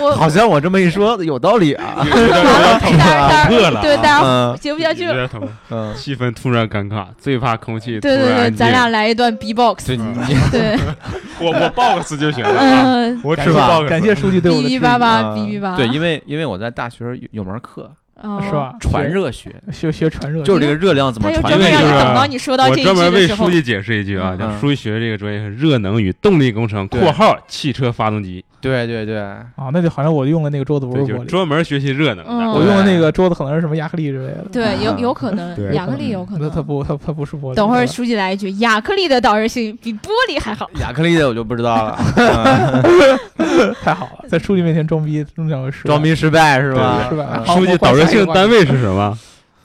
[0.00, 1.94] 我好像我这么一说有道理啊。
[2.02, 2.80] 完了，
[3.28, 4.56] 大家饿了对大家嗯。
[4.60, 5.06] 接不下去。
[5.06, 5.10] 了。
[5.10, 8.56] 有点疼，嗯，气氛突然尴尬，最怕空气突对对对，然安静。
[8.56, 9.86] 咱俩来一段 B-box。
[9.86, 10.04] 对你
[10.50, 10.78] 对，
[11.40, 12.50] 我我 box 就行了。
[12.50, 13.88] 啊，嗯，我只感谢 box。
[13.88, 15.34] 感谢书记对我的哔支持哔叭叭，啊。
[15.36, 17.90] 哔哔叭，对，因为因为我在大学有有门课
[18.22, 18.52] 哦是？
[18.52, 18.74] 吧？
[18.80, 32.24] 传热学，学 学传热，就是这个热量怎么传专门让你因为就是等到你说到这一我专门为书，记解释一句啊，嗯讲书记学这个专业是热能与动力工程（括号汽车发动机对对对，啊，那就好像我用的那个桌子），不是玻璃，专门学习热能。
[32.52, 34.44] 我用的那个桌子可能是什么亚克力之类的。
[34.52, 36.42] 对，有嗯有可能亚克力有可能。
[36.42, 37.54] 那它不，它它不是玻璃。
[37.56, 40.70] 等会儿书记来一句，亚克力的导热性比玻璃还好。
[40.80, 47.06] 亚克力的我就不知道了，嗯 太好了，在书记面前装逼，真的是装逼失败是吧？
[47.10, 49.18] 是吧嗯好书记导热性单位是什么？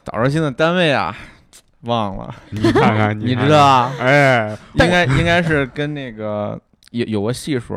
[0.03, 1.15] 导热性的单位啊，
[1.81, 3.91] 忘了， 你看看，你知道啊？
[3.99, 6.59] 哎，应该应该是跟那个
[6.91, 7.75] 有有个系数，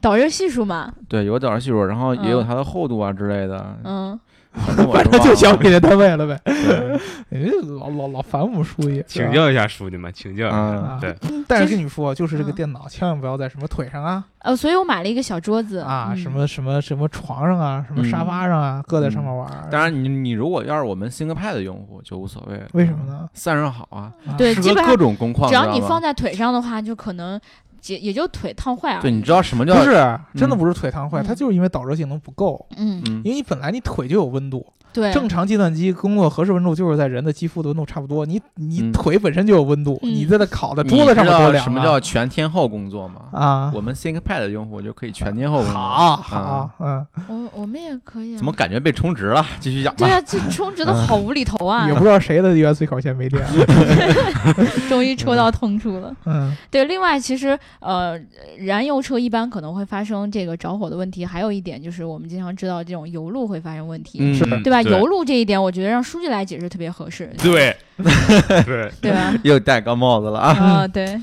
[0.00, 4.18] 导热系数嘛，对，有个导热系数，然后也有嗯它的厚度啊之类的，嗯，
[4.54, 5.36] 反正就是忘了。
[5.36, 6.40] 想给那单位了呗。
[6.44, 7.00] 对。
[7.30, 10.46] 你 这老老老烦我们书记，请教一下书记们，请教。
[10.46, 10.56] 一下。
[10.56, 10.98] 嗯啊。
[11.00, 11.16] 对，
[11.48, 12.54] 但是跟你说，就是这个嗯。
[12.54, 14.22] 电脑千万不要在什么腿上啊。
[14.40, 15.78] 呃，所以我买了一个小桌子。
[15.78, 16.16] 啊，嗯。
[16.16, 19.48] 什么什么什么床上啊，什么沙发上啊，搁在上面玩。
[19.70, 23.28] 当然你你如果要是我们 ThinkPad 的用户就无所谓了，为什么呢？
[23.32, 24.36] 散热好啊，啊。
[24.36, 27.40] 对，适合各基本上种工况，只要你放在腿上的话，就可能
[27.86, 32.66] 也也就腿烫坏啊对，你知道什么叫不是，真的不是腿烫坏，嗯它就是因为导热性能不够。
[32.76, 43.22] 嗯，嗯因为你本来你腿就有温度，对，正常计算机工作合适温度就是在人的肌肤的温度差不多，你你嗯腿本身就有温度，嗯你在那烤在你桌子上多凉啊什么叫全天候工作吗？
[43.32, 43.72] 啊？
[43.74, 45.74] 我们 ThinkPad 的用户就可以全天候工作。
[45.74, 48.38] 好好，嗯，我我们也可以啊。
[48.38, 49.44] 怎么感觉被充值了？
[49.58, 49.98] 继续讲吧。
[49.98, 51.94] 对啊，这充值的好无厘头啊也！
[51.94, 53.48] 不知道谁的 USB 口线没电了。
[54.88, 56.14] 终于抽到痛处了。
[56.26, 58.18] 嗯对，另外其实呃，
[58.58, 64.18] 燃油车一般可能会发生这个着火的问题，还有一点就是我们经常知道这种油路会发生问题，
[64.62, 64.82] 对吧？
[64.82, 67.76] 对油路这一点，我觉得让书记来解释特别合适，对
[68.64, 69.34] 对，对 吧？
[69.42, 70.48] 又戴高帽子了啊！
[70.58, 71.20] 啊，对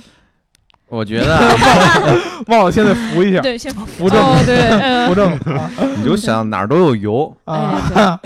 [0.89, 1.55] 我觉得啊
[2.47, 8.19] 帽子现在扶一下，对，先扶正，哦，对，嗯扶正啊你就想哪儿都有油，啊，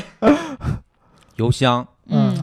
[1.35, 2.33] 油箱、嗯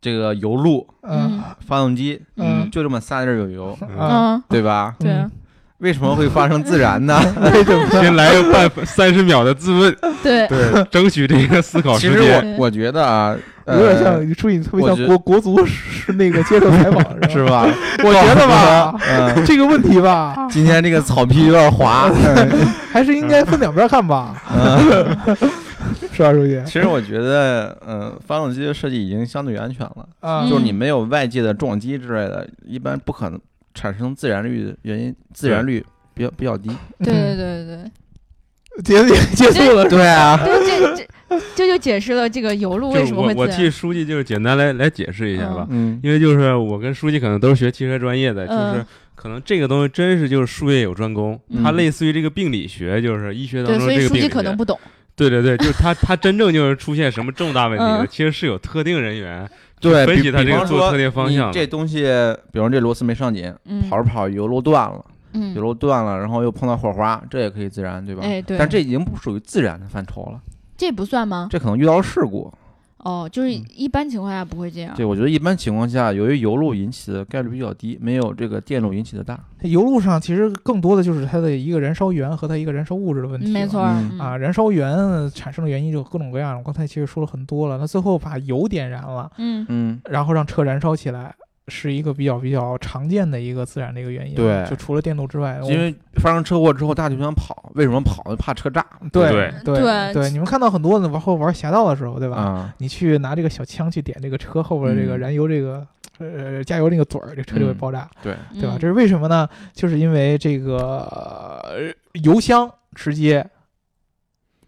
[0.00, 1.42] 这个油路、嗯。
[1.66, 2.68] 发动机，嗯。
[2.70, 4.94] 就这么仨地儿有油，啊，嗯，对吧？
[4.98, 5.30] 对啊。
[5.78, 7.20] 为什么会发生自燃呢？
[8.00, 12.56] 先来个半分 三十秒的自问，对，对，争取这个思考其实时间。
[12.56, 17.66] 我我觉得啊，有点像出你注意，特别像国国足是那个接受采访 是吧？
[18.02, 22.10] 我觉得吧，嗯，这个问题吧，今天这个草皮有点滑。
[22.90, 25.36] 还是应该分两边看吧，嗯
[26.16, 26.62] 是吧，书记？
[26.64, 33.40] 其实我觉得，嗯，发动机的设计已经相对安全了，啊，就是你没有外界的撞击之类的，一般不可能
[33.74, 36.70] 产生自燃率的原因，自燃率比较比较低。
[36.98, 37.90] 对对对对
[38.82, 39.02] 结
[39.34, 43.70] 结束了，对啊，对，这这这就解释了这个油路为什么会自燃我我替。
[43.70, 54.34] 书记就是简单来来解释一下吧，嗯因为就是我跟书记可能都是学汽车专业的，就是嗯可能这个东西真是就是术业有专攻，嗯它类似于这个病理学，就是医学当对，中所以书记这个病理学。
[54.34, 54.78] 可能不懂。
[55.16, 59.48] 对对对，就是他，他真正就是出现什么重大问题了，嗯其实是有特定人员
[59.80, 61.52] 对，分析它比方说这个做特定方向的。
[61.52, 62.04] 这东西，
[62.52, 64.96] 比方这螺丝没上紧，嗯跑着跑着油路断了，
[65.32, 68.22] 油嗯，路断了，然后又碰到火花，这也可以自燃，对吧？
[68.22, 70.40] 哎对，但这已经不属于自燃的范畴了，
[70.76, 71.48] 这不算吗？
[71.50, 72.52] 这可能遇到了事故。
[72.98, 74.94] 哦，就是嗯一般情况下不会这样。
[74.96, 79.38] 对，我觉得一般情况下，由于油路引起的概率比较低，没有这个电路引起的大。
[79.62, 83.50] 油路上其实更多的就是它的一个燃烧源和它一个燃烧物质的问题。
[83.50, 87.78] 没错，啊，，燃烧源产生的原因就各种各样，我刚才其实说了很多了。
[87.78, 91.34] 那最后把油点燃了，嗯嗯，然后让车燃烧起来，
[91.68, 94.34] 是一个比较比较常见的一个自燃的一个原因。
[94.34, 98.22] 对就除了电路之外，因为发生车祸之后，大家就想跑，为什么跑？
[98.36, 98.84] 怕车炸。
[99.12, 102.36] 对对对对对，你们看到很多的玩后玩侠盗的时候，对吧？
[102.36, 105.86] 啊，你去拿这个小枪去点这个车后边这个嗯燃油这个。
[106.18, 108.76] 呃，加油那个嘴儿，这车就会嗯爆炸，对，对吧？
[108.76, 109.46] 嗯这是为什么呢？
[109.74, 111.06] 就是因为这个、
[111.62, 113.46] 呃油箱直接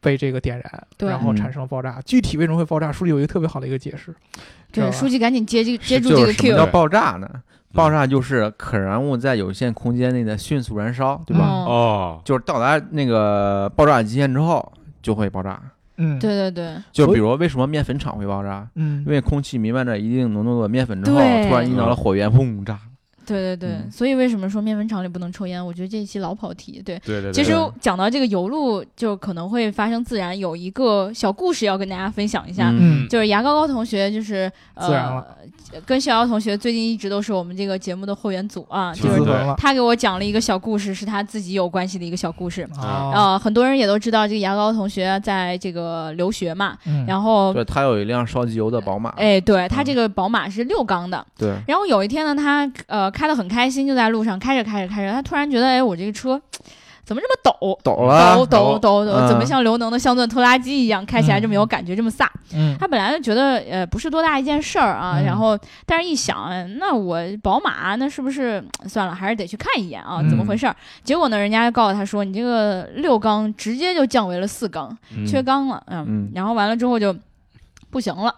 [0.00, 2.00] 被这个点燃，然后产生了爆炸。
[2.04, 4.14] 具体为什么会爆炸，书里有一个特别好的一个解释。
[4.70, 7.28] 对，书记赶紧接这个接住这个就是什么叫爆炸呢？
[7.72, 11.44] 爆炸就是可燃物在有限空间内的迅速燃烧，对吧？
[11.46, 15.60] 嗯哦，就是到达那个爆炸极限之后就会爆炸。
[15.96, 18.66] 嗯，，对对对，就比如为什么面粉厂会爆炸？
[18.76, 22.78] 嗯因，为空气弥漫着一定浓度的面粉之后，突然引到了火源，轰炸。
[23.28, 23.90] 对对对，嗯。
[23.90, 25.64] 所以为什么说面粉厂里不能抽烟？
[25.64, 26.80] 我觉得这一期老跑题。
[26.84, 32.70] 对，对对对，其实讲到这个油路，就可能会发生自燃，有一个小故事要跟大家分享一下。
[32.70, 33.04] 嗯。
[33.04, 33.08] 嗯。
[33.08, 35.24] 就是牙膏膏同学，就是呃，
[35.84, 39.20] 跟逍遥同学最近一直都是我们这个节目的后援组啊，就是
[39.56, 42.62] 他给我讲了一个小故事，是他自己有关系的一个小故事。
[42.78, 47.04] 啊，呃，很多人也都知道这个牙膏同学在这个留学嘛，嗯。
[47.06, 49.84] 然后对他有一辆烧机油的宝马，哎，对他嗯。
[49.88, 56.40] 这个宝马是六缸的，对，然后有一天呢，他呃开得很开心，就在路上开着开着开着，他突然觉得，哎，我这个车
[57.04, 57.80] 怎么这么抖？
[57.82, 59.26] 抖了，抖抖抖抖，嗯。
[59.28, 62.28] 怎么像刘能的乡村拖拉机一样，开起来这么有感觉，这么飒？
[62.54, 62.76] 嗯。
[62.78, 65.24] 他本来就觉得呃不是多大一件事儿啊，嗯。
[65.24, 70.28] 然后但是一想，哎那我宝马那是不是 算了，还是得去看一眼啊，嗯。
[70.28, 70.76] 怎么回事儿？
[71.02, 75.26] 结果呢，人家就告诉他说，你这个六缸直接就降为了四缸，嗯。
[75.26, 76.30] 缺缸了，嗯，嗯。
[76.34, 77.16] 然后完了之后就
[77.90, 78.34] 不行了。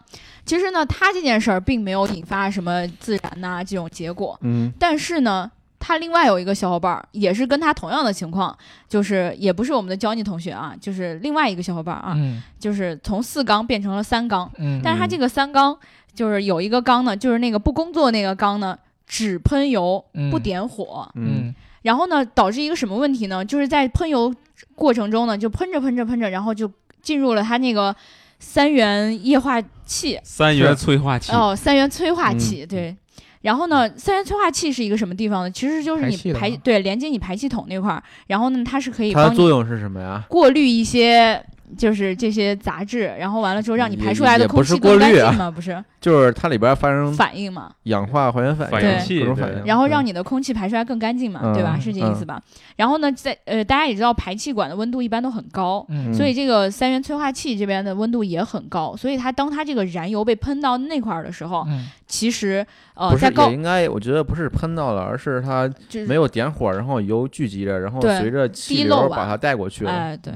[0.51, 4.73] 其实呢，他这件事儿并没有引发什么自燃呐、这种结果，嗯。
[4.81, 5.49] 但是呢。
[5.83, 8.55] 他另外有一个小伙伴儿，也是跟他同样的情况，
[8.87, 12.43] 就是也不是我们的焦妮同学啊，就是另外一个小伙伴儿啊，嗯。
[12.59, 15.75] 就是从四缸变成了三缸，嗯，但是他这个三缸
[16.15, 21.47] 就是有一个缸呢，就是那个不工作那个缸呢，只喷油嗯不点火，嗯。
[21.47, 21.55] 嗯。
[21.81, 23.43] 然后呢导致一个什么问题呢？
[23.43, 24.33] 就是在喷油
[24.75, 27.97] 过程中呢，就喷着喷着喷着，然后就进入了他那个
[28.41, 32.97] 三元液化气三元催化器，哦，三元催化嗯器对。
[33.43, 35.51] 然后呢，三元催化器是一个什么地方呢？
[35.51, 40.25] 其实就是你排对连接你排气筒那块儿，然后呢，它是可以它的作用是什么呀？
[40.29, 41.43] 过滤一些
[41.77, 51.79] 就是这些杂质，然后完了之后让你排出来的空气更干过滤啊净嘛，不是 就是它里边发生反应嘛，氧化还原反应，反应器对各种反应，然后让你你的空气排出来更干净嘛，嗯对吧？
[51.81, 52.43] 是这意思吧？
[52.77, 55.87] 然后呢，在呃，大家也知道排气管的温度一般都很高。
[55.89, 65.71] 嗯所以这个三元催化器这边的温度也很高，所以它当它这个燃油被喷到那块儿的时候，嗯其实呃不是在高也应该，我觉得不是喷到了，而是它
[66.09, 69.93] 没有点火，然后油聚集着，然后随着气滴漏吧流把它带过去了。
[69.93, 70.35] 哎对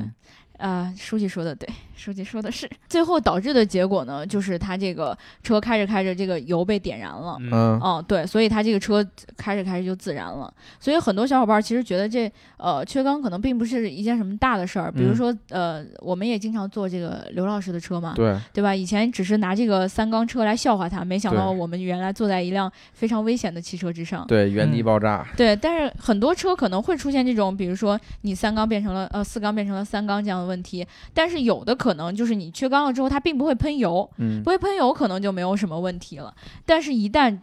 [0.59, 1.69] 啊，书记说的对，
[2.05, 7.39] 书记说的是，最后导致的结果呢，就是他这个车开着开着，这个油被点燃了。
[7.41, 9.05] 嗯嗯哦，对，所以他这个车
[9.39, 10.53] 开着开着就自燃了。
[10.79, 14.93] 所以很多小伙伴其实觉得这呃缺缸可能并不是一件什么大的事儿。
[14.93, 18.75] 比如嗯说呃，我们也经常坐这个刘老师的车嘛，对，对吧？
[18.75, 24.27] 以前只是拿这个三缸车来笑话他，没想到我们原来坐在一辆非常危险的汽车之上。
[24.27, 25.27] 对，原地嗯爆炸。
[25.37, 37.39] 对，但是很多车可能会出现这种，比如说你三缸变成了呃四缸变成了三缸这样的问题，但是有的可能就是你缺缸了之后，它并不会喷油，嗯不会喷油可能就没有什么问题了，但是一旦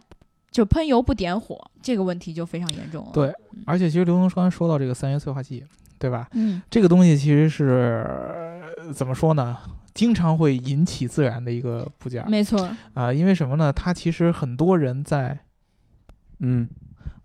[0.50, 3.10] 就喷油不点火，这个问题就非常严重了。
[3.12, 3.32] 对，
[3.66, 5.64] 而且其实刘能刚才说到这个三元催化剂，
[5.98, 6.28] 对吧？
[6.32, 8.04] 嗯，这个东西其实是
[8.78, 9.56] 呃怎么说呢？
[9.94, 13.70] 经常会引起自燃的一个部件啊、没错啊，因为什么呢？
[13.70, 15.38] 它其实很多人在
[16.38, 16.66] 嗯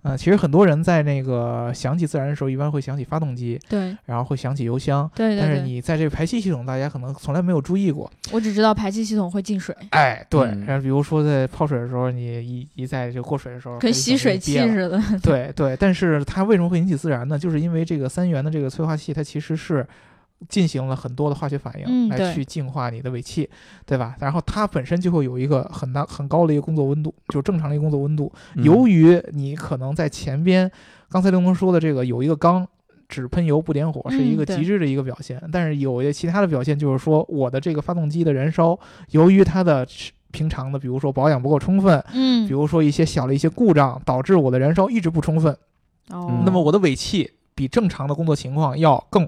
[0.07, 5.09] 呃，其实很多人在那个想起自燃的时候，一般会想起发动机，对然后会想起油箱。
[5.13, 8.09] 对对对，但是你在这个排气系统，大家可能从来没有注意过。
[8.31, 14.57] 我只知道排气系统会进水，哎，对，嗯然后比如说在泡水的时候，你一一在这个过水的时候，跟吸水器。
[14.57, 15.01] 似的。
[15.21, 17.37] 对对，但是它为什么会引起自燃呢？
[17.37, 19.85] 就是因为这个三元的这个催化器，它其实是
[20.49, 23.49] 进行了很多的化学反应来去净化你的尾气，
[23.85, 24.15] 对吧？
[24.19, 28.31] 然后它本身就会有一个很大很高的一个工作温度，就是正常的一个工作温度。
[28.55, 30.71] 嗯由于你可能在前边，
[31.09, 32.67] 刚才刘能说的这个有一个缸。
[33.09, 38.77] 只喷油不点火是一个极致的一个表现，但是有些其他的表现就是说，我的这个发动机的燃烧，
[39.11, 39.87] 由于它的
[40.31, 45.57] 平常的，比如说保养不够充分，嗯比，如说一些小的一些故障，导致我的燃烧一直不充分，
[46.09, 49.25] 哦，那么我的尾气比正常的工作情况要更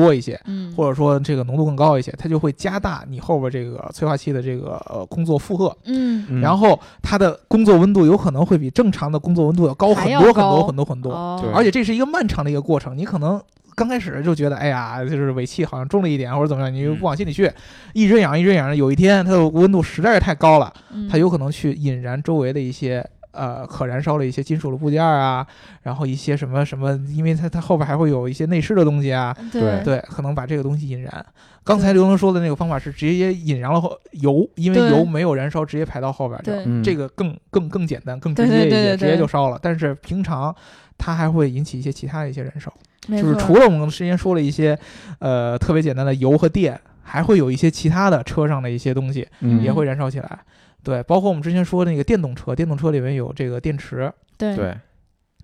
[0.00, 11.52] 多一些，嗯，或者说这个浓度更高一些，它就会加大你后边这个催化器的这个呃工作负荷，嗯，嗯然后它的工作温度有可能会比正常的工作温度要高很多很多很多很多，哦。
[11.54, 13.40] 而且这是一个漫长的一个过程，你可能。
[13.76, 17.50] 刚开始就觉得，哎呀，就是尾气好像重了一点，或者怎么样，你就不往心里去，
[17.94, 18.76] 一直养，一直养。
[18.76, 21.08] 有一天，它的温度实在是太高了，嗯。
[21.08, 25.46] 它有可能去引燃周围的一些呃可燃烧的一些金属的部件啊，
[25.82, 31.24] 然后一些什么什么，因为它它后边还会有一些内饰的东西啊，对对，可能把这个东西引燃。
[31.62, 36.56] 刚才刘能说的那个方法是直接引燃了后油，因为油没有燃烧，直接排到后边去了。
[36.56, 39.58] 对嗯这个更更更简单，更直接一些，直接就烧了。
[39.62, 40.54] 但是平常
[40.96, 42.72] 它还会引起一些其他的一些燃烧，
[43.08, 44.76] 就是除了我们之前说了一些
[45.18, 50.38] 呃特别简单的油和电，还会有一些其他的车上的一些东西嗯也会燃烧起来。
[50.82, 54.56] 对，包括我们之前说那个电动车，电动车里面有这个电池，对。
[54.56, 54.76] 对，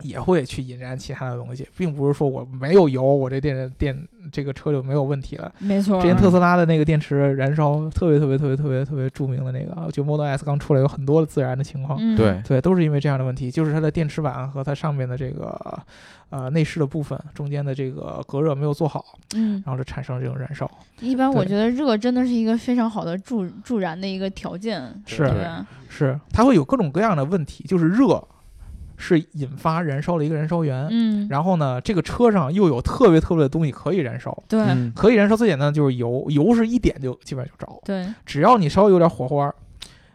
[0.02, 5.52] 也会去引燃其他的东西，并不是说我没有油，我这电电这个车就没有问题了。
[5.58, 11.98] 没错，之前特斯拉的那个电池燃烧特别特别特别特别特别著名的那个，就 Model S 刚出来有很多的自燃的情况。
[12.16, 15.78] 对对，都是因为这样的问题，就是它的电池板和它上面的这个
[16.30, 20.70] 呃内饰的部分中间的这个隔热没有做好，嗯，然后就产生这种燃烧。
[21.00, 24.82] 一般我觉得热真的是一个非常好的助助燃的一个条件。
[25.06, 25.32] 是
[25.88, 28.22] 是，它会有各种各样的问题，就是热。
[28.96, 39.52] 是引发燃烧的一个燃烧源，嗯，然后呢，这个车上又有特别特别的东西可以燃烧，对，可以燃烧最简单的就是油，油是一点就基本上就着，对，只要你稍微有点火花，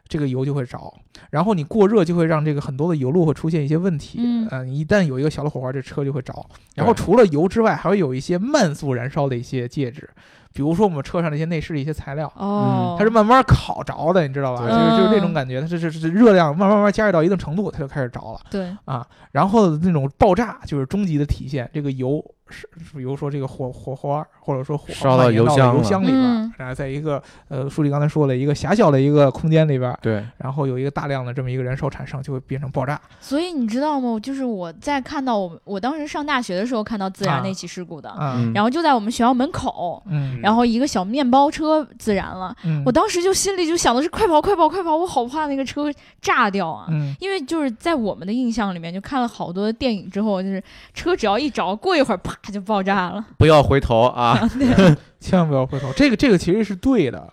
[0.08, 0.94] 这个油就会着，
[1.30, 4.20] 然后你过热就会让这个很多的油路会出现一些问题，
[4.50, 6.34] 嗯，一旦有一个小的火花，这车就会着，
[6.76, 10.10] 然后除了油之外，还会有一些慢速燃烧的一些介质。
[10.54, 14.62] 比如说我们车上那些内饰的一些材料，哦，它是慢慢烤着的，你知道吧？
[14.62, 18.39] 就是就是那种感觉，它是是是热量慢慢慢加热到一定程度，它就开始着了。
[18.49, 22.24] 对啊，然后那种爆炸就是终极的体现，这个油。
[22.52, 32.99] 是，比如说这个火火花，或者说火烧到油箱油箱里边，然后在一个呃，书记刚才说了一个狭小的一个空间里边，对，然后有一个大量的这么一个燃烧产生，就会变成爆炸。
[33.20, 34.20] 所以你知道吗？
[34.20, 38.14] 就是我在看到我我当时上大学的时候看到自燃那起事故的，
[38.54, 45.91] 然后就在我们学校门口，嗯，然后一个小面包车自燃了，嗯，我当时就心里就想的是快跑快跑快跑，我好怕那个车
[46.22, 50.62] 炸掉啊，嗯，因为就是在我们的印象里面，就看了好多电影之后，就是
[50.93, 53.26] 车只要一着，过一会儿啪就爆炸了。
[53.38, 54.39] 不要回头啊！
[55.20, 55.92] 千万不要回头。
[55.94, 57.32] 这个这个其实是对的。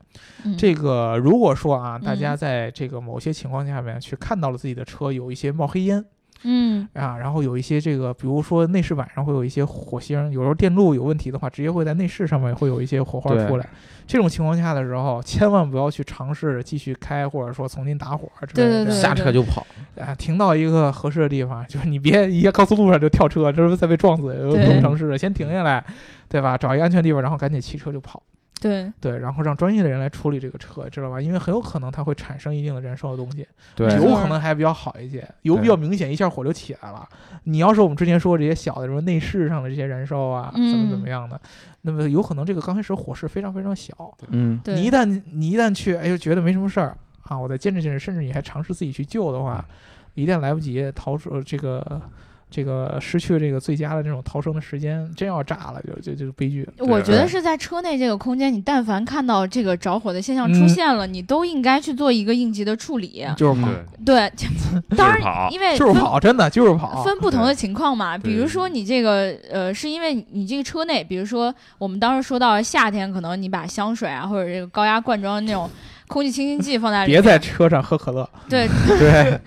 [0.56, 6.04] 这个如果说啊，大家在这个某些情况下面去看到了自己的车有一些冒黑烟，
[6.44, 13.68] 嗯啊，然后有一些这个，比如说内饰板上会有一些火星，有时候电路有问题的话，直接会在内饰上面会有一些火花出来。
[14.06, 19.66] 这种情况下的时候，千万不要去尝试继续开，或者说重新打火之类的，下车就跑
[19.98, 25.84] 啊，停到一个合适的地方，就是你别一高速路上就跳车，这是再被撞死，有不能尝试的，先停下来，
[26.28, 26.56] 对吧？
[26.56, 28.22] 找一个安全地方，然后赶紧骑车就跑。
[28.60, 31.20] 对对，然后让专业的人来处理这个车，知道吧？
[31.20, 33.46] 因为很有可能它会产生一定的燃烧的东西。
[33.74, 37.08] 对，油可能还比较好一些，油比较明显，一下火就起来了。
[37.44, 41.40] 你要是我们之前说这些小的什么内饰上的这些燃烧啊，怎么怎么样的，
[41.82, 43.94] 那么有可能这个刚开始火势非常非常小。
[44.28, 49.64] 嗯，你一旦你一旦去，哎，觉得没什么事儿啊，我再坚持坚持，甚至你还尝试自己去救的话，
[50.14, 52.00] 一旦来不及逃出这个。
[52.50, 56.68] 这个失去这个最佳的这种逃生的时间，真要炸了，就就就悲剧。
[56.78, 63.26] 我觉得是在车内这个空间，你但凡看到这个着火的现象出现了，你都应该去做一个应急的处理。
[63.36, 63.68] 就是跑，
[64.04, 64.32] 对，
[64.96, 67.02] 当然，因为就是跑，真的就是跑。
[67.02, 75.68] 分不同的情况嘛，比如说你这个呃，是因为你这个车内，比如说我们当时说到夏天，可能你把香水啊或者这个高压罐装那种。
[76.08, 78.26] 空气清新剂放在里，别在车上喝可乐。
[78.48, 78.66] 对
[78.98, 79.38] 对，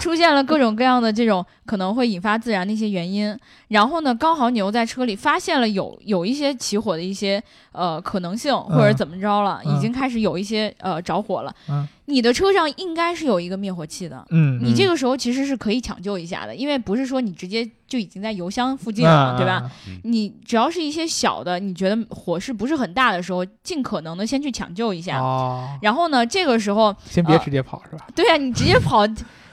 [0.00, 3.38] 出现了各种各样的这种可能会引发自燃的一些原因。
[3.68, 7.40] 然后呢，刚好你又在车里发现了有有一些起火的一些
[7.70, 11.54] 呃可能性，或者怎么着了，已经开始有一些呃着火了。
[11.68, 14.26] 嗯，你的车上应该是有一个灭火器的。
[14.30, 19.70] 嗯，你这个时候其实是可以抢救一下的，因为不是说你直接就已经在油箱附近了，对吧？
[20.02, 25.20] 你只要是一些小的，你觉得火势不是很大的时候，尽可能的先去抢救一下。
[25.20, 25.78] 哦。
[25.82, 28.08] 然后呢，这个时候先别直接跑，是吧？
[28.16, 29.06] 对呀，你直接跑。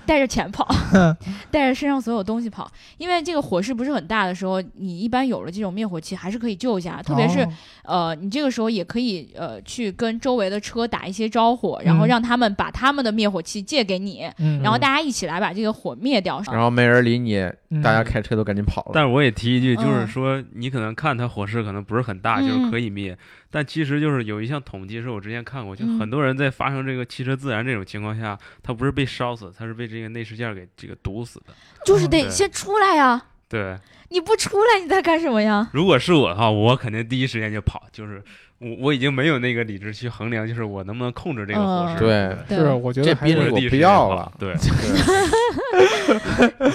[0.07, 0.65] 带着钱跑，
[1.51, 7.01] 带着身上所有东西跑，因为这个火势不是很大的时候，你一般有了这种灭火器还是可以救一下。
[7.03, 7.47] 特别是，
[7.83, 14.27] 呃，你这个时候也可以呃去跟周围的车打一些招呼，然后让他们把他们的灭火器借给你，
[14.63, 16.41] 然后大家一起来把这个火灭掉。
[16.51, 17.37] 然后没人理你，
[17.83, 18.91] 大家开车都赶紧跑了。
[18.93, 23.17] 但是我也提一句，就是说你可能看它火势可能不是很大，就是可以灭。
[23.49, 31.53] 但其实就是有一项统计，是我之前看过，就很多人在发生这个汽车自燃这种情况下，他不是被烧死，他是被这个内饰件给这个毒死的。
[31.85, 33.25] 就是得先出来呀。
[33.47, 33.77] 对。
[34.09, 35.69] 你不出来，你在干什么呀？
[35.73, 38.23] 如果是我的话，我肯定第一时间就跑，就是。
[38.59, 41.99] 我我已经没有那个理智去衡量，就是我能不能控制这个火势。
[42.47, 44.31] 对，是我觉得这宾利我不要了。
[44.39, 44.55] 对，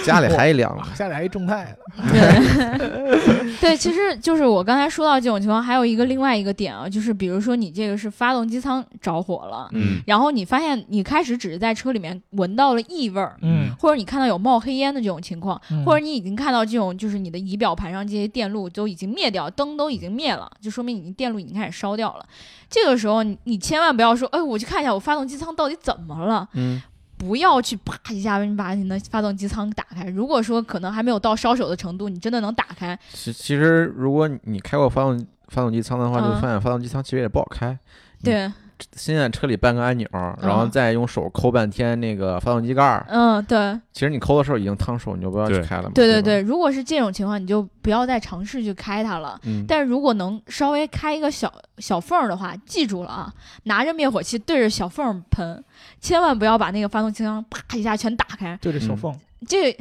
[0.05, 1.74] 家里还一辆，家里还一众泰
[2.12, 21.72] 对，对，其实就是我刚才说到这种情况，还有一个另外一个点啊，就是比如说你这个是发动机舱着火了，嗯，然后你发现你开始只是在车里面闻到了异味儿，嗯，或者你看到有冒黑烟的这种情况，嗯或者你已经看到这种就是你的仪表盘上这些电路都已经灭掉，灯都已经灭了，就说明你电路已经开始。
[21.73, 22.27] 烧掉了，
[22.68, 26.47] 这个时候你你千万不要说，哎，我去看一下我发动机舱到底怎么了。
[26.53, 26.81] 嗯，
[27.16, 30.05] 不要去啪一下你把你的发动机舱打开。
[30.05, 32.99] 如果说可能还没有到烧手的程度，你真的能打开。
[33.12, 37.79] 其其实如果你开过发动发动机舱的话，就发现发动机舱其实也不好开。
[38.23, 38.53] 对。
[38.97, 40.09] 先在车里按个按钮，
[40.41, 43.07] 然后再用手抠半天那个发动机盖儿。
[43.09, 43.78] 嗯，对。
[43.93, 45.91] 其实你抠的时候已经烫手，你就不要去开了嘛。
[45.95, 49.39] 对对对，如果是这种情况，你就不要再尝试去开它了。
[49.45, 49.64] 嗯。
[49.66, 53.33] 但是如果能稍微开一个小小缝的话，记住了啊，
[53.64, 55.62] 拿着灭火器对着小缝喷，
[56.01, 58.59] 千万不要把那个发动机箱啪一下全打开。
[58.61, 59.14] 对着小缝。
[59.47, 59.76] 这，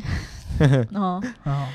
[0.93, 1.67] 嗯 啊。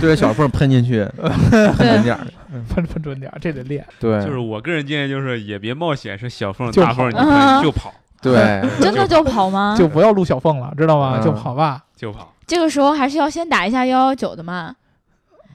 [0.00, 1.04] 对着小缝喷进去，
[1.50, 2.24] 喷准点儿，
[2.64, 3.84] 喷喷准点儿，这得练。
[3.98, 7.92] 对，就是我个人建议，就是也别冒险，是小缝大缝，你就跑。
[8.22, 9.74] 对 真的就跑吗？
[9.78, 11.20] 就不要录小缝了，知道吗？
[11.22, 12.32] 就跑吧，就跑。
[12.46, 14.74] 这个时候还是要先打一下幺幺九的嘛。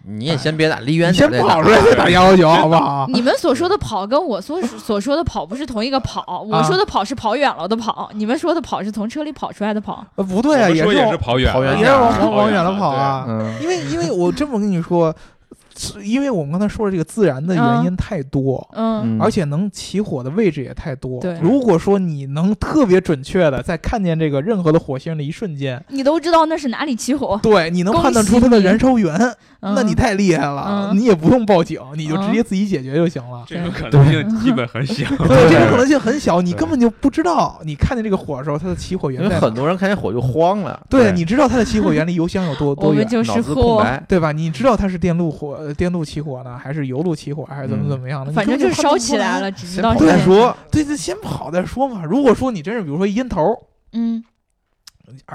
[0.06, 1.30] 你也先别打，离远点。
[1.32, 3.06] 先跑出来再打幺幺九，好不好？
[3.10, 6.42] 你们所说的跑跟我所所说的跑不是同一个跑。
[6.48, 10.06] 我说的跑是跑远了的跑，你们说的跑是从车里跑出来的跑。
[10.16, 13.26] 呃，不对啊，也是跑远，也是往往远了跑啊。
[13.62, 15.14] 因为因为我这么跟你说。
[16.04, 21.20] 因为我们刚才说的这个自燃的原因太多，嗯，而且能起火的位置也太多。
[21.22, 29.18] 对，如果说你能特别准确的在看见这个任何的火星的一瞬间，你都知道那是哪里起火，对，你能判断出它的燃烧源，
[29.62, 33.44] 那你太厉害了，你也不用报警，你就直接自己解决就行了。
[33.48, 39.24] 这种可能性基本很小，对，这种可能性很小，你根本就不知道，你看见这个火的时候，它的起火源。
[39.24, 40.80] 因为很多人看见火就慌了。
[40.90, 43.06] 对，你知道它的起火源离油箱有多多远？
[43.26, 44.32] 脑子空白，对吧？
[44.32, 46.58] 你知道它是电路火，电路起火呢？
[46.58, 48.32] 还是油路起火，还是怎么怎么样的？
[48.32, 50.56] 反正就烧起来了，只知道再说。
[50.72, 52.04] 对对，先跑再说嘛。
[52.04, 54.24] 如果说你真是，比如说烟头，嗯，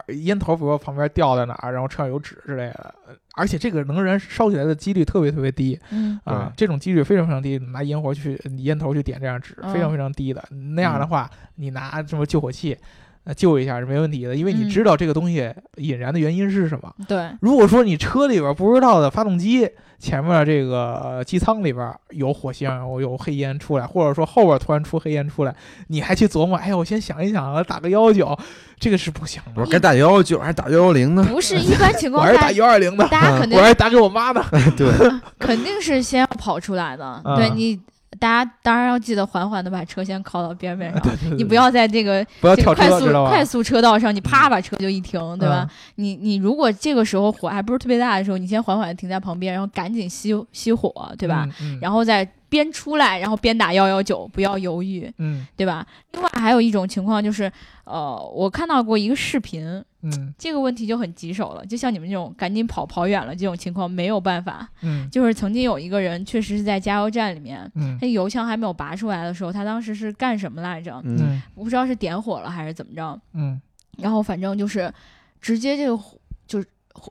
[0.09, 2.95] 烟头，比如说旁边掉在哪儿，然后车上有纸之类的，
[3.35, 7.59] 而且这个能燃烧起来的几率特别特别低，嗯啊，这种几率非常非常低。
[7.59, 10.43] 拿烟火去烟头去点这样纸，非常非常低的。
[10.75, 12.77] 那样的话，你拿什么救火器？
[13.25, 16.93] 那救一下是没问题的，因为你知道这个东西引燃的原因是什么。
[17.09, 19.69] 对，如果说你车里边不知道的发动机
[19.99, 22.69] 前面这个机舱里边有火星，
[23.01, 25.55] 有黑烟出来，或者说后边突然出黑烟出来，
[25.87, 28.39] 你还去琢磨，哎呀，我先想一想，打个幺幺九，
[28.79, 29.63] 这个是不行的。
[29.63, 31.25] 我该打幺幺九还是打幺幺零呢？
[31.25, 33.09] 不是一般情况下， 我还是打幺二零的。
[33.09, 34.45] 大家肯定，我还是打给我妈的。
[34.77, 34.87] 对，
[35.39, 37.23] 肯定是先要跑出来的。
[37.37, 37.81] 对你。
[38.19, 41.03] 大家当然要记得缓缓的把车先靠到边边上，
[41.37, 45.69] 你不要在这个不要跳快速快速车道上，你啪把车就一停，对吧？
[45.97, 51.49] 你你如果这个时候火还不是特别大的时候，你先缓缓的停在旁边，然后赶紧熄熄火，对吧？
[51.81, 55.85] 然后再边出来，然后边打幺幺九，不要犹豫，嗯，对吧？
[56.13, 57.51] 另外还有一种情况就是，
[57.83, 59.85] 呃，我看到过一个视频。
[60.07, 64.69] 嗯，这个问题就很棘手了，就像你们这种赶紧跑跑远了这种情况没有办法。
[64.83, 71.01] 嗯，就是曾经有一个人确实是在加油站里面，嗯，他油枪还没有拔出来的时候，他当时是干什么来着？
[71.05, 73.19] 嗯，我不知道是点火了还是怎么着。
[73.33, 73.61] 嗯，
[73.97, 74.93] 然后反正就是
[75.41, 75.99] 直接这个
[76.47, 76.63] 就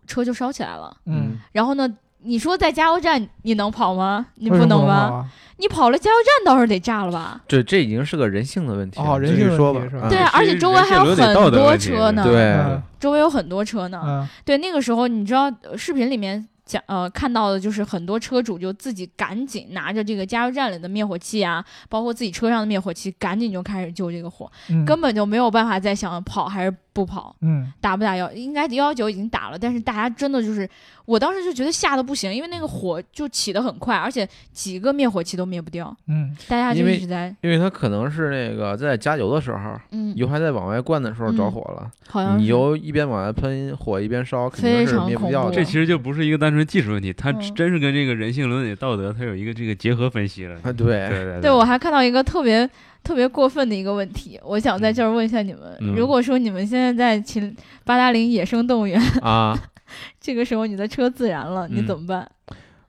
[0.05, 0.95] 车就烧起来了。
[1.07, 1.91] 嗯，然后呢？
[2.23, 4.25] 你说在加油站你能跑吗？
[4.35, 5.25] 你不能吧？
[5.57, 7.41] 你跑了加油站倒是得炸了吧？
[7.47, 9.81] 这这已经是个人性的问题哦，人性说吧。
[10.09, 12.23] 对啊，而且周围还有很多车呢。
[12.23, 14.27] 对，周围有很多车呢。
[14.43, 24.51] 对，那个时候你知道视频里面讲呃看到的就是很多车主就自己赶紧拿着这个加油站里的灭火器啊，包括自己车上的灭火器，赶紧就开始救这个火，
[24.85, 27.35] 根本就没有办法再想跑还是不跑。
[27.41, 28.31] 嗯，打不打幺？
[28.31, 30.69] 应该幺幺九已经打了，但是大家真的就是。
[31.05, 35.93] 我当时就觉得吓得不行，因为那个火就起得很快，而且几个灭火器都灭不掉。
[36.07, 41.91] 嗯，大家就一直在，因为它可能是那个在加油的时候，嗯，油还在往外灌的时候着火了。
[42.07, 45.55] 好像你油一边往外喷，火一边烧，肯定是灭不掉的。
[45.57, 50.55] 这其实就不是一个单纯技术问题，它真是跟这个人性伦理道德，它有一个这个结合分析了。
[50.63, 51.41] 啊，对对对。
[51.41, 52.69] 对我还看到一个特别
[53.03, 59.57] 特别过分的一个问题，我想在这儿问一下你们：如果说你们现在在秦八达岭野生动物园啊。
[60.19, 62.27] 这个时候你的车自燃了，你怎么办？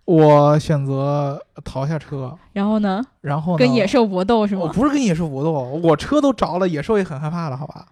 [0.07, 2.35] 我选择逃下车。
[2.53, 3.03] 然后呢？
[3.21, 4.63] 然后跟野兽搏斗是吗？
[4.63, 7.87] 我不是跟野兽搏斗，我车都着了，野兽也很害怕了，好吧？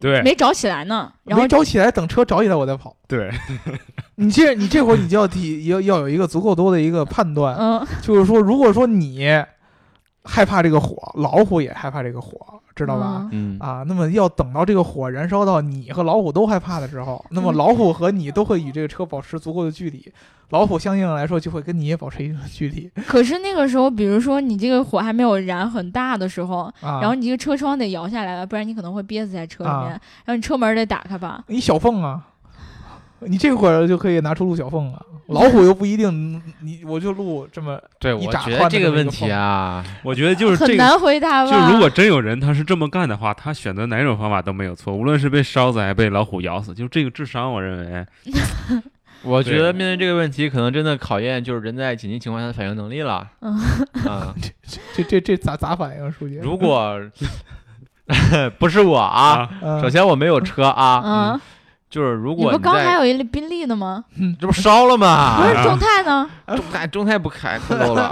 [0.00, 1.12] 对，没着起来呢。
[1.24, 2.96] 然没着起来，等车着起来我再跑。
[3.06, 3.30] 对，
[4.16, 9.38] 你这你这会儿你就要提要要有一个足够多的一个判断，嗯，就是说，如果说你
[10.24, 12.38] 害怕这个火，老虎也害怕这个火。
[12.76, 13.28] 知道吧？
[13.30, 20.12] 嗯啊，那么要等到这个火燃烧到你和老虎都害怕的时候，那么老虎和你都会与这个车保持足够的距离，
[20.50, 22.90] 老虎相应来说就会跟你也保持一定的距离。
[23.06, 29.90] 可是那个时候，比如说你这个火还没有燃很大的时候，然后你这个车窗得摇下来了，不然你可能会憋死在车里面，
[30.24, 31.44] 然后你车门得打开吧？
[31.46, 32.26] 你小缝啊。
[33.26, 41.50] 你这会儿就可以拿出陆小凤了，老虎又不一定，你我就录这么 对，我觉得这个问题啊，我觉得就是很难回答吧。
[41.50, 48.06] 就如果真有人他是这么干的话，他选择哪种方法都没有错，无论是被烧死还是被老虎咬死，就这个智商，我认为
[49.24, 53.26] 我觉得面对这个问题，可能真的考验就是人在紧急情况下的反应能力了。
[53.40, 53.54] 嗯
[54.06, 54.34] 啊，
[54.94, 56.12] 这这这咋咋反应？
[56.12, 56.36] 书记？
[56.42, 57.00] 如果
[58.58, 59.48] 不是我啊，
[59.80, 61.00] 首先我没有车啊。
[61.02, 61.40] 嗯。
[61.94, 64.04] 就是如果你不刚还有一辆宾利呢吗？
[64.40, 65.40] 这不烧了吗？
[65.40, 66.28] 不是众泰呢？
[66.56, 68.10] 众泰众泰不开，可够了。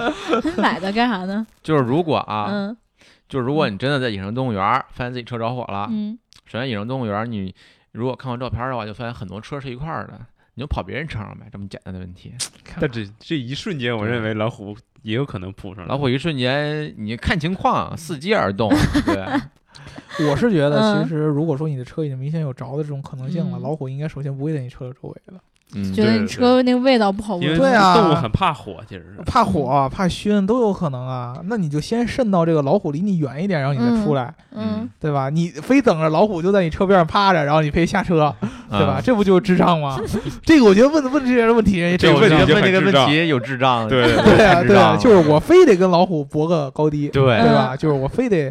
[0.56, 1.46] 买的干啥呢？
[1.62, 2.74] 就是如果啊，
[3.28, 4.62] 就是如果你真的在野生动物园
[4.94, 7.54] 发现自己车着火了，嗯，首先野生动物园你
[7.92, 10.18] 如果看过照片的话，就发现很多车是一块儿的，
[10.54, 12.32] 你就跑别人车上呗，这么简单的问题。
[12.80, 15.88] 但这这一瞬间，我认为老虎也有可能扑上来。
[15.90, 18.70] 老虎一瞬间，你看情况，伺机而动，
[19.04, 19.26] 对。
[20.30, 25.34] 我是觉得，其实如果说你的车已经明显有着的这种可能性了，老虎应该首先不会在你车的周围的。
[25.94, 27.58] 觉得你车那个味道不好闻。
[27.58, 31.38] 对啊，动物很怕火，其实是怕火、怕熏都有可能啊。
[31.44, 35.28] 那你就先渗到这个老虎离你远一点，然后你再出来，嗯，对吧？
[35.28, 38.34] 你非等着老虎就在你车边上趴着，然后你非下车，
[38.70, 38.98] 对吧？
[39.04, 40.00] 这不就是智障吗？
[40.42, 47.76] 这个我觉得问问这些问题，这个问题问这个问题有智障，对对啊，对啊，就是我非得跟老虎搏个高低，对对吧？
[47.76, 48.50] 就是我非得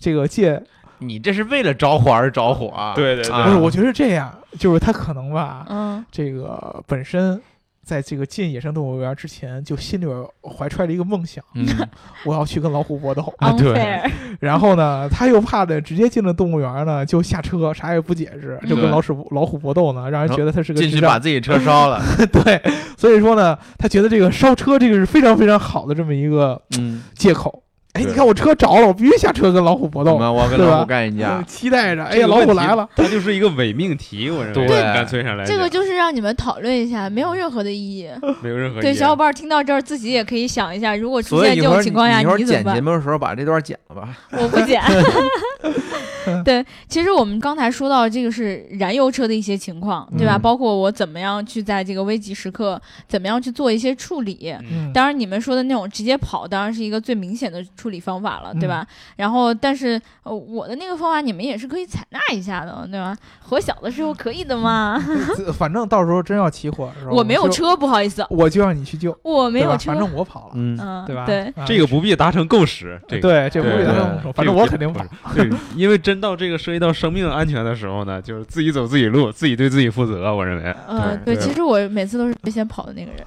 [0.00, 0.60] 这个借。
[0.98, 2.94] 你这是为了着火而着火啊？
[2.94, 7.40] 对对对，不是，我觉得这样，就是他可能吧，嗯，这个本身
[7.84, 11.66] 在这个进野生动物园之前，就心里边怀揣着一个梦想，嗯，
[12.24, 13.32] 我要去跟老虎搏斗。
[13.38, 14.02] 啊，对。
[14.40, 22.02] 然后呢，他又怕的直接进了动物园呢，就下车啥也不解释，就跟老鼠老虎搏斗呢，让人觉得他是个进去把自己车烧了。
[22.32, 22.60] 对，
[22.98, 27.02] 所以说呢，他觉得这个烧车这个是非常非常好的这么一个嗯。
[27.14, 27.62] 借口。
[27.96, 30.16] 哎，你看我车着了，我必须下车跟老虎搏斗。
[30.16, 32.04] 我跟老虎干一架，期待着。
[32.04, 34.66] 哎呀，老虎来了，它就是一个伪命题，我认为。
[34.66, 35.44] 对，干脆上来。
[35.44, 38.08] 这个就是让你们讨论一下，没有任何的意义。
[38.42, 38.80] 没有任何。
[38.80, 42.74] 对，小伙伴听到这儿，自己也可以想一下，如果出现这种情况下，你怎么办？
[42.74, 44.08] 剪节目的时候把这段剪了吧。
[44.32, 44.82] 我不剪。
[46.44, 50.36] 对，其实我们刚才说到这个是燃油车的一些情况，对吧？
[50.36, 54.52] 包括我怎么样去在这个危急时刻，怎么样去做一些处理。
[54.68, 54.92] 嗯。
[54.92, 58.86] 当然，你们说的那种直接跑，当然是一个最明显的处理方法了，对吧？
[59.16, 63.16] 然后，但是呃，我的那个方法你们也是可以采纳一下的，对吧？
[63.40, 65.02] 火小的时候可以的嘛。
[65.56, 69.16] 反正到时候真要起火的时候， 我没有车，不好意思，我就让你去救。
[69.22, 71.24] 我没有车，反正我跑了，嗯，对吧？
[71.26, 73.00] 对，这个不必达成共识。
[73.08, 73.20] 对，
[73.50, 74.32] 这不必达成共识。
[74.32, 75.04] 反正我肯定跑。
[75.34, 80.34] 对， 因为真到这个涉及到生命安全的时候呢，就是自己走自己路，自己对自己负责。
[80.34, 83.24] 我认为，嗯，对，其实我每次都是最先跑的那个人。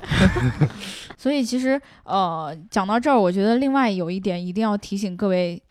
[1.19, 5.61] 所以其实呃，讲到这儿，我觉得另外有一点一定要提醒各位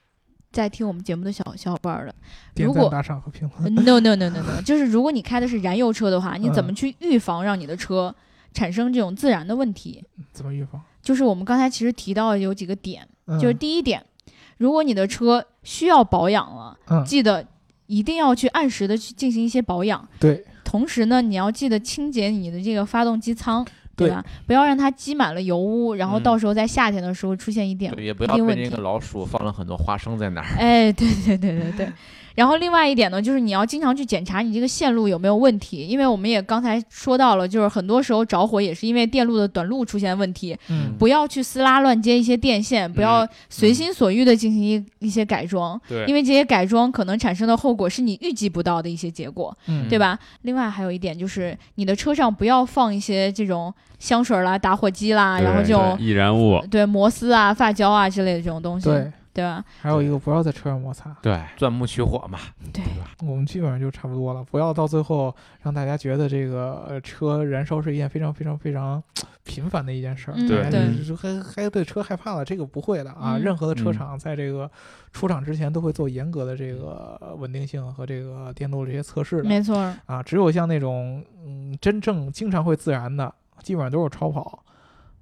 [0.52, 2.14] 在听我们节目的小小伙伴了。
[2.56, 3.74] 如果打赏和评论。
[3.76, 8.14] No no no no no，就是如果你开的是燃油车的话，你怎么去预防让你的车
[8.52, 10.04] 产生这种自燃的问题？
[10.32, 10.82] 怎么预防？
[11.00, 13.08] 就是我们刚才其实提到的有几个点，
[13.40, 14.04] 就是第一点，
[14.58, 16.76] 如果你的车需要保养了，
[17.06, 17.46] 记得
[17.86, 20.06] 一定要去按时的去进行一些保养。
[20.20, 20.44] 对。
[20.62, 23.66] 同时呢，你要记得清洁你的这个发动机舱。
[23.98, 24.24] 对吧？
[24.46, 30.46] 不要让它积满了油污，然后到时候在夏天的时候出现一点也不要被那个老鼠放了很多花生在那儿。
[30.56, 31.92] 哎，对对对对对。
[32.38, 40.56] 然后另外一点呢，就是你要经常去检查你这个线路有没有问题，因为我们也刚才说到了，就是很多时候着火也是因为电路的短路出现问题。
[40.68, 40.94] 嗯。
[40.96, 45.80] 不要去撕拉乱接一些电线，不要随心所欲的进行一一些改装。
[45.88, 46.06] 对。
[46.06, 49.52] 因为这些改装可能产生的后果是你预计不到的一些结果。
[49.66, 49.88] 嗯。
[49.88, 50.16] 对吧？
[50.42, 53.74] 另外还有一点就是，你的车上不要放一些这种。
[53.98, 59.64] 香水啦，打火机啦，然后就易燃物，对摩丝啊、发胶啊之类的这种东西，对对吧？
[59.80, 62.38] 还有一个不要在车上摩擦，对，钻木取火嘛，
[62.72, 63.10] 对吧？
[63.20, 69.02] 我们基本上就差不多了，不要到最后让大家觉得这个车燃烧是一件非常非常非常
[69.44, 73.38] 频繁的一件事儿，对对，还还对车害怕了，这个不会的啊！
[73.38, 74.70] 任何的车厂在这个
[75.12, 83.32] 出厂之前都会做严格的这个稳定性和这个电路这些测试的，没错啊，只有像那种嗯真正经常会自燃的。
[83.60, 84.62] 基本上都是超跑，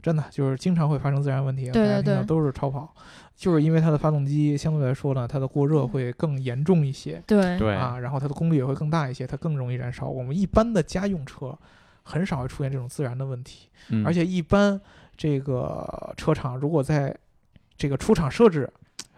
[0.03, 1.71] 真的就是经常会发生自燃问题。
[1.71, 2.95] 对对对，都是超跑，
[3.37, 7.23] 就是因为它的发动机相对来说呢，它的过热会更严重一些。
[7.27, 10.09] 对对啊，然后它的功率也会更大一些，它更容易燃烧。
[10.09, 11.57] 我们一般的家用车
[12.03, 13.69] 很少会出现这种自燃的问题，
[14.05, 14.81] 而且一般
[15.17, 17.15] 这个车厂如果在
[17.77, 18.69] 这个出厂设置。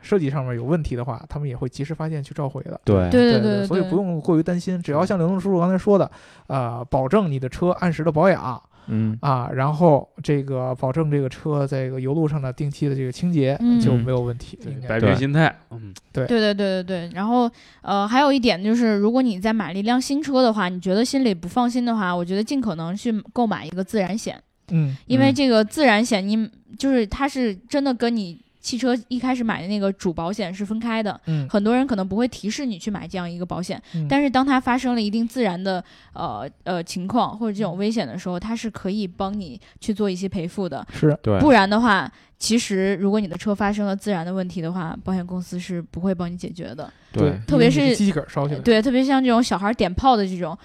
[0.01, 2.81] 设计上面有问题的话，他们也会及时发现去召回的。
[2.85, 4.81] 对对对，所以不用过于担心。
[4.81, 6.09] 只要像刘东叔叔刚才说的，
[6.47, 14.59] 呃，保证你的车按时的保养，嗯啊，然后这个保证这个车在这个油路上的定期的这个清洁就没有问题。
[14.89, 17.11] 摆平心态，嗯，对对对对对对。
[17.15, 17.51] 然后
[17.83, 24.41] 呃，还有一点就是，如果你在买了一辆新车的话，你觉得心里不放心的话，我觉得尽可能去购买一个自燃险。
[24.71, 28.41] 嗯，因为这个自燃险，你就是它是真的跟你。
[28.69, 41.19] 汽车一开始买的那个主保险是分开的，嗯，很多人可能不会提示你去买这样一个保险，但是当它发生了一定自然的呃呃情况或者这种危险的时候，它是可以帮你去做一些赔付的，是。
[41.23, 50.59] 对，不然的话，其实如果你的车发生了自燃的问题的话，保险公司是不会帮你解决的，对，特别是机器烧起来，对，特别像这种小孩点炮的这种。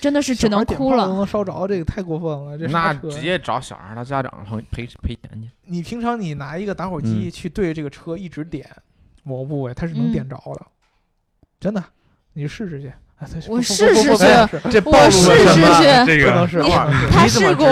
[0.00, 2.58] 真的是只能哭了，都能烧着，这个太过分了。
[2.58, 5.50] 这那直接找小孩他家长赔赔赔钱去。
[5.64, 8.68] 你平常你拿一个打火机去对这个车一直点
[9.22, 10.66] 某个部位，它是能点着的，
[11.58, 11.82] 真的，
[12.32, 12.92] 你试试去。
[13.48, 15.62] 我试试去，这我试试去，
[16.06, 16.62] 这个能试。
[17.10, 17.66] 他试过，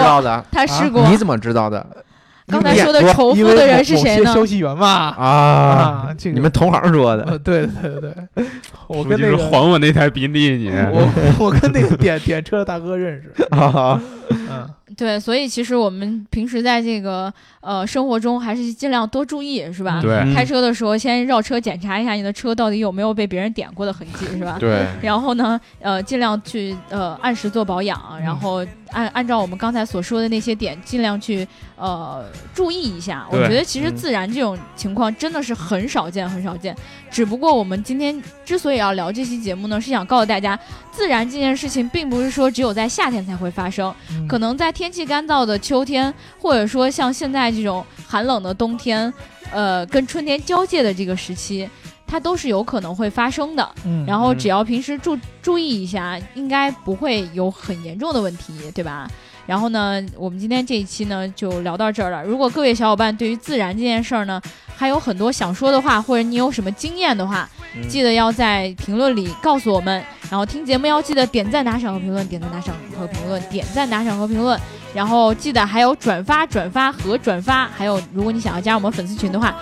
[0.51, 2.03] 他试过，你怎么知道的？
[2.47, 4.33] 刚才说的仇富的人是谁呢？
[4.33, 4.87] 消息源嘛
[5.17, 7.37] 啊，你们同行说的。
[7.39, 8.45] 对对对对，
[8.87, 14.69] 我跟那个还我那台宾利，你我我跟那个点点车的大哥认识 啊，嗯。
[14.95, 17.33] 对，所以其实我们平时在这个
[17.65, 19.99] 呃生活中还是尽量多注意，是吧？
[20.01, 24.57] 对，开车的时候先绕车检查一下你的车到底有没有被别人点过的痕迹，是吧？
[24.59, 24.85] 对。
[25.01, 33.25] 然后呢，呃，尽量去呃按时做保养，然后按按照我们刚才所说的那些点，尽量去呃注意一下。
[33.31, 36.75] 我觉得其实自燃这种情况真的是很少见，很少见。
[37.09, 40.59] 只不过我们今天之所以要聊这期节目呢，是想告诉大家，
[40.91, 43.93] 自燃这件事情并不是说只有在夏天才会发生，
[44.27, 49.11] 可能在天气干燥的秋天，或者说像现在这种寒冷的冬天，
[49.51, 51.67] 呃，跟春天交界的这个时期，
[52.05, 53.67] 它都是有可能会发生的。
[53.85, 59.09] 嗯，然后只要平时注注意一下，应该不会有很严重的问题，对吧？
[59.45, 62.23] 然后呢，我们今天这一期呢就聊到这儿了。
[62.23, 64.41] 如果各位小伙伴对于自然这件事儿呢，
[64.75, 67.47] 还有很多想说的话，或者你有什么经验的话，
[67.87, 70.03] 记得要在评论里告诉我们。
[70.31, 74.59] 然后听节目要记得点赞、打赏和评论，点赞、打赏和评论，点赞、打赏和评论。
[74.95, 77.67] 然后记得还有转发、转发和转发。
[77.77, 79.53] 还有，如果你想要加入我们粉丝群的话，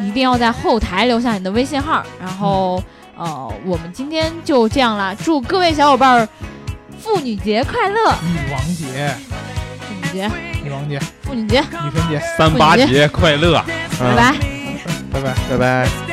[0.00, 2.04] 一定要在后台留下你的微信号。
[2.20, 2.82] 然后，
[3.16, 5.14] 呃，我们今天就这样了。
[5.14, 6.28] 祝各位小伙伴儿。
[7.00, 8.14] 妇女节快乐！
[8.22, 9.12] 女王节，
[9.80, 10.30] 妇女节，
[10.62, 13.60] 女王节，妇女节，女神节，三八节快乐！
[13.98, 14.34] 拜拜，
[15.12, 16.11] 拜拜，拜拜。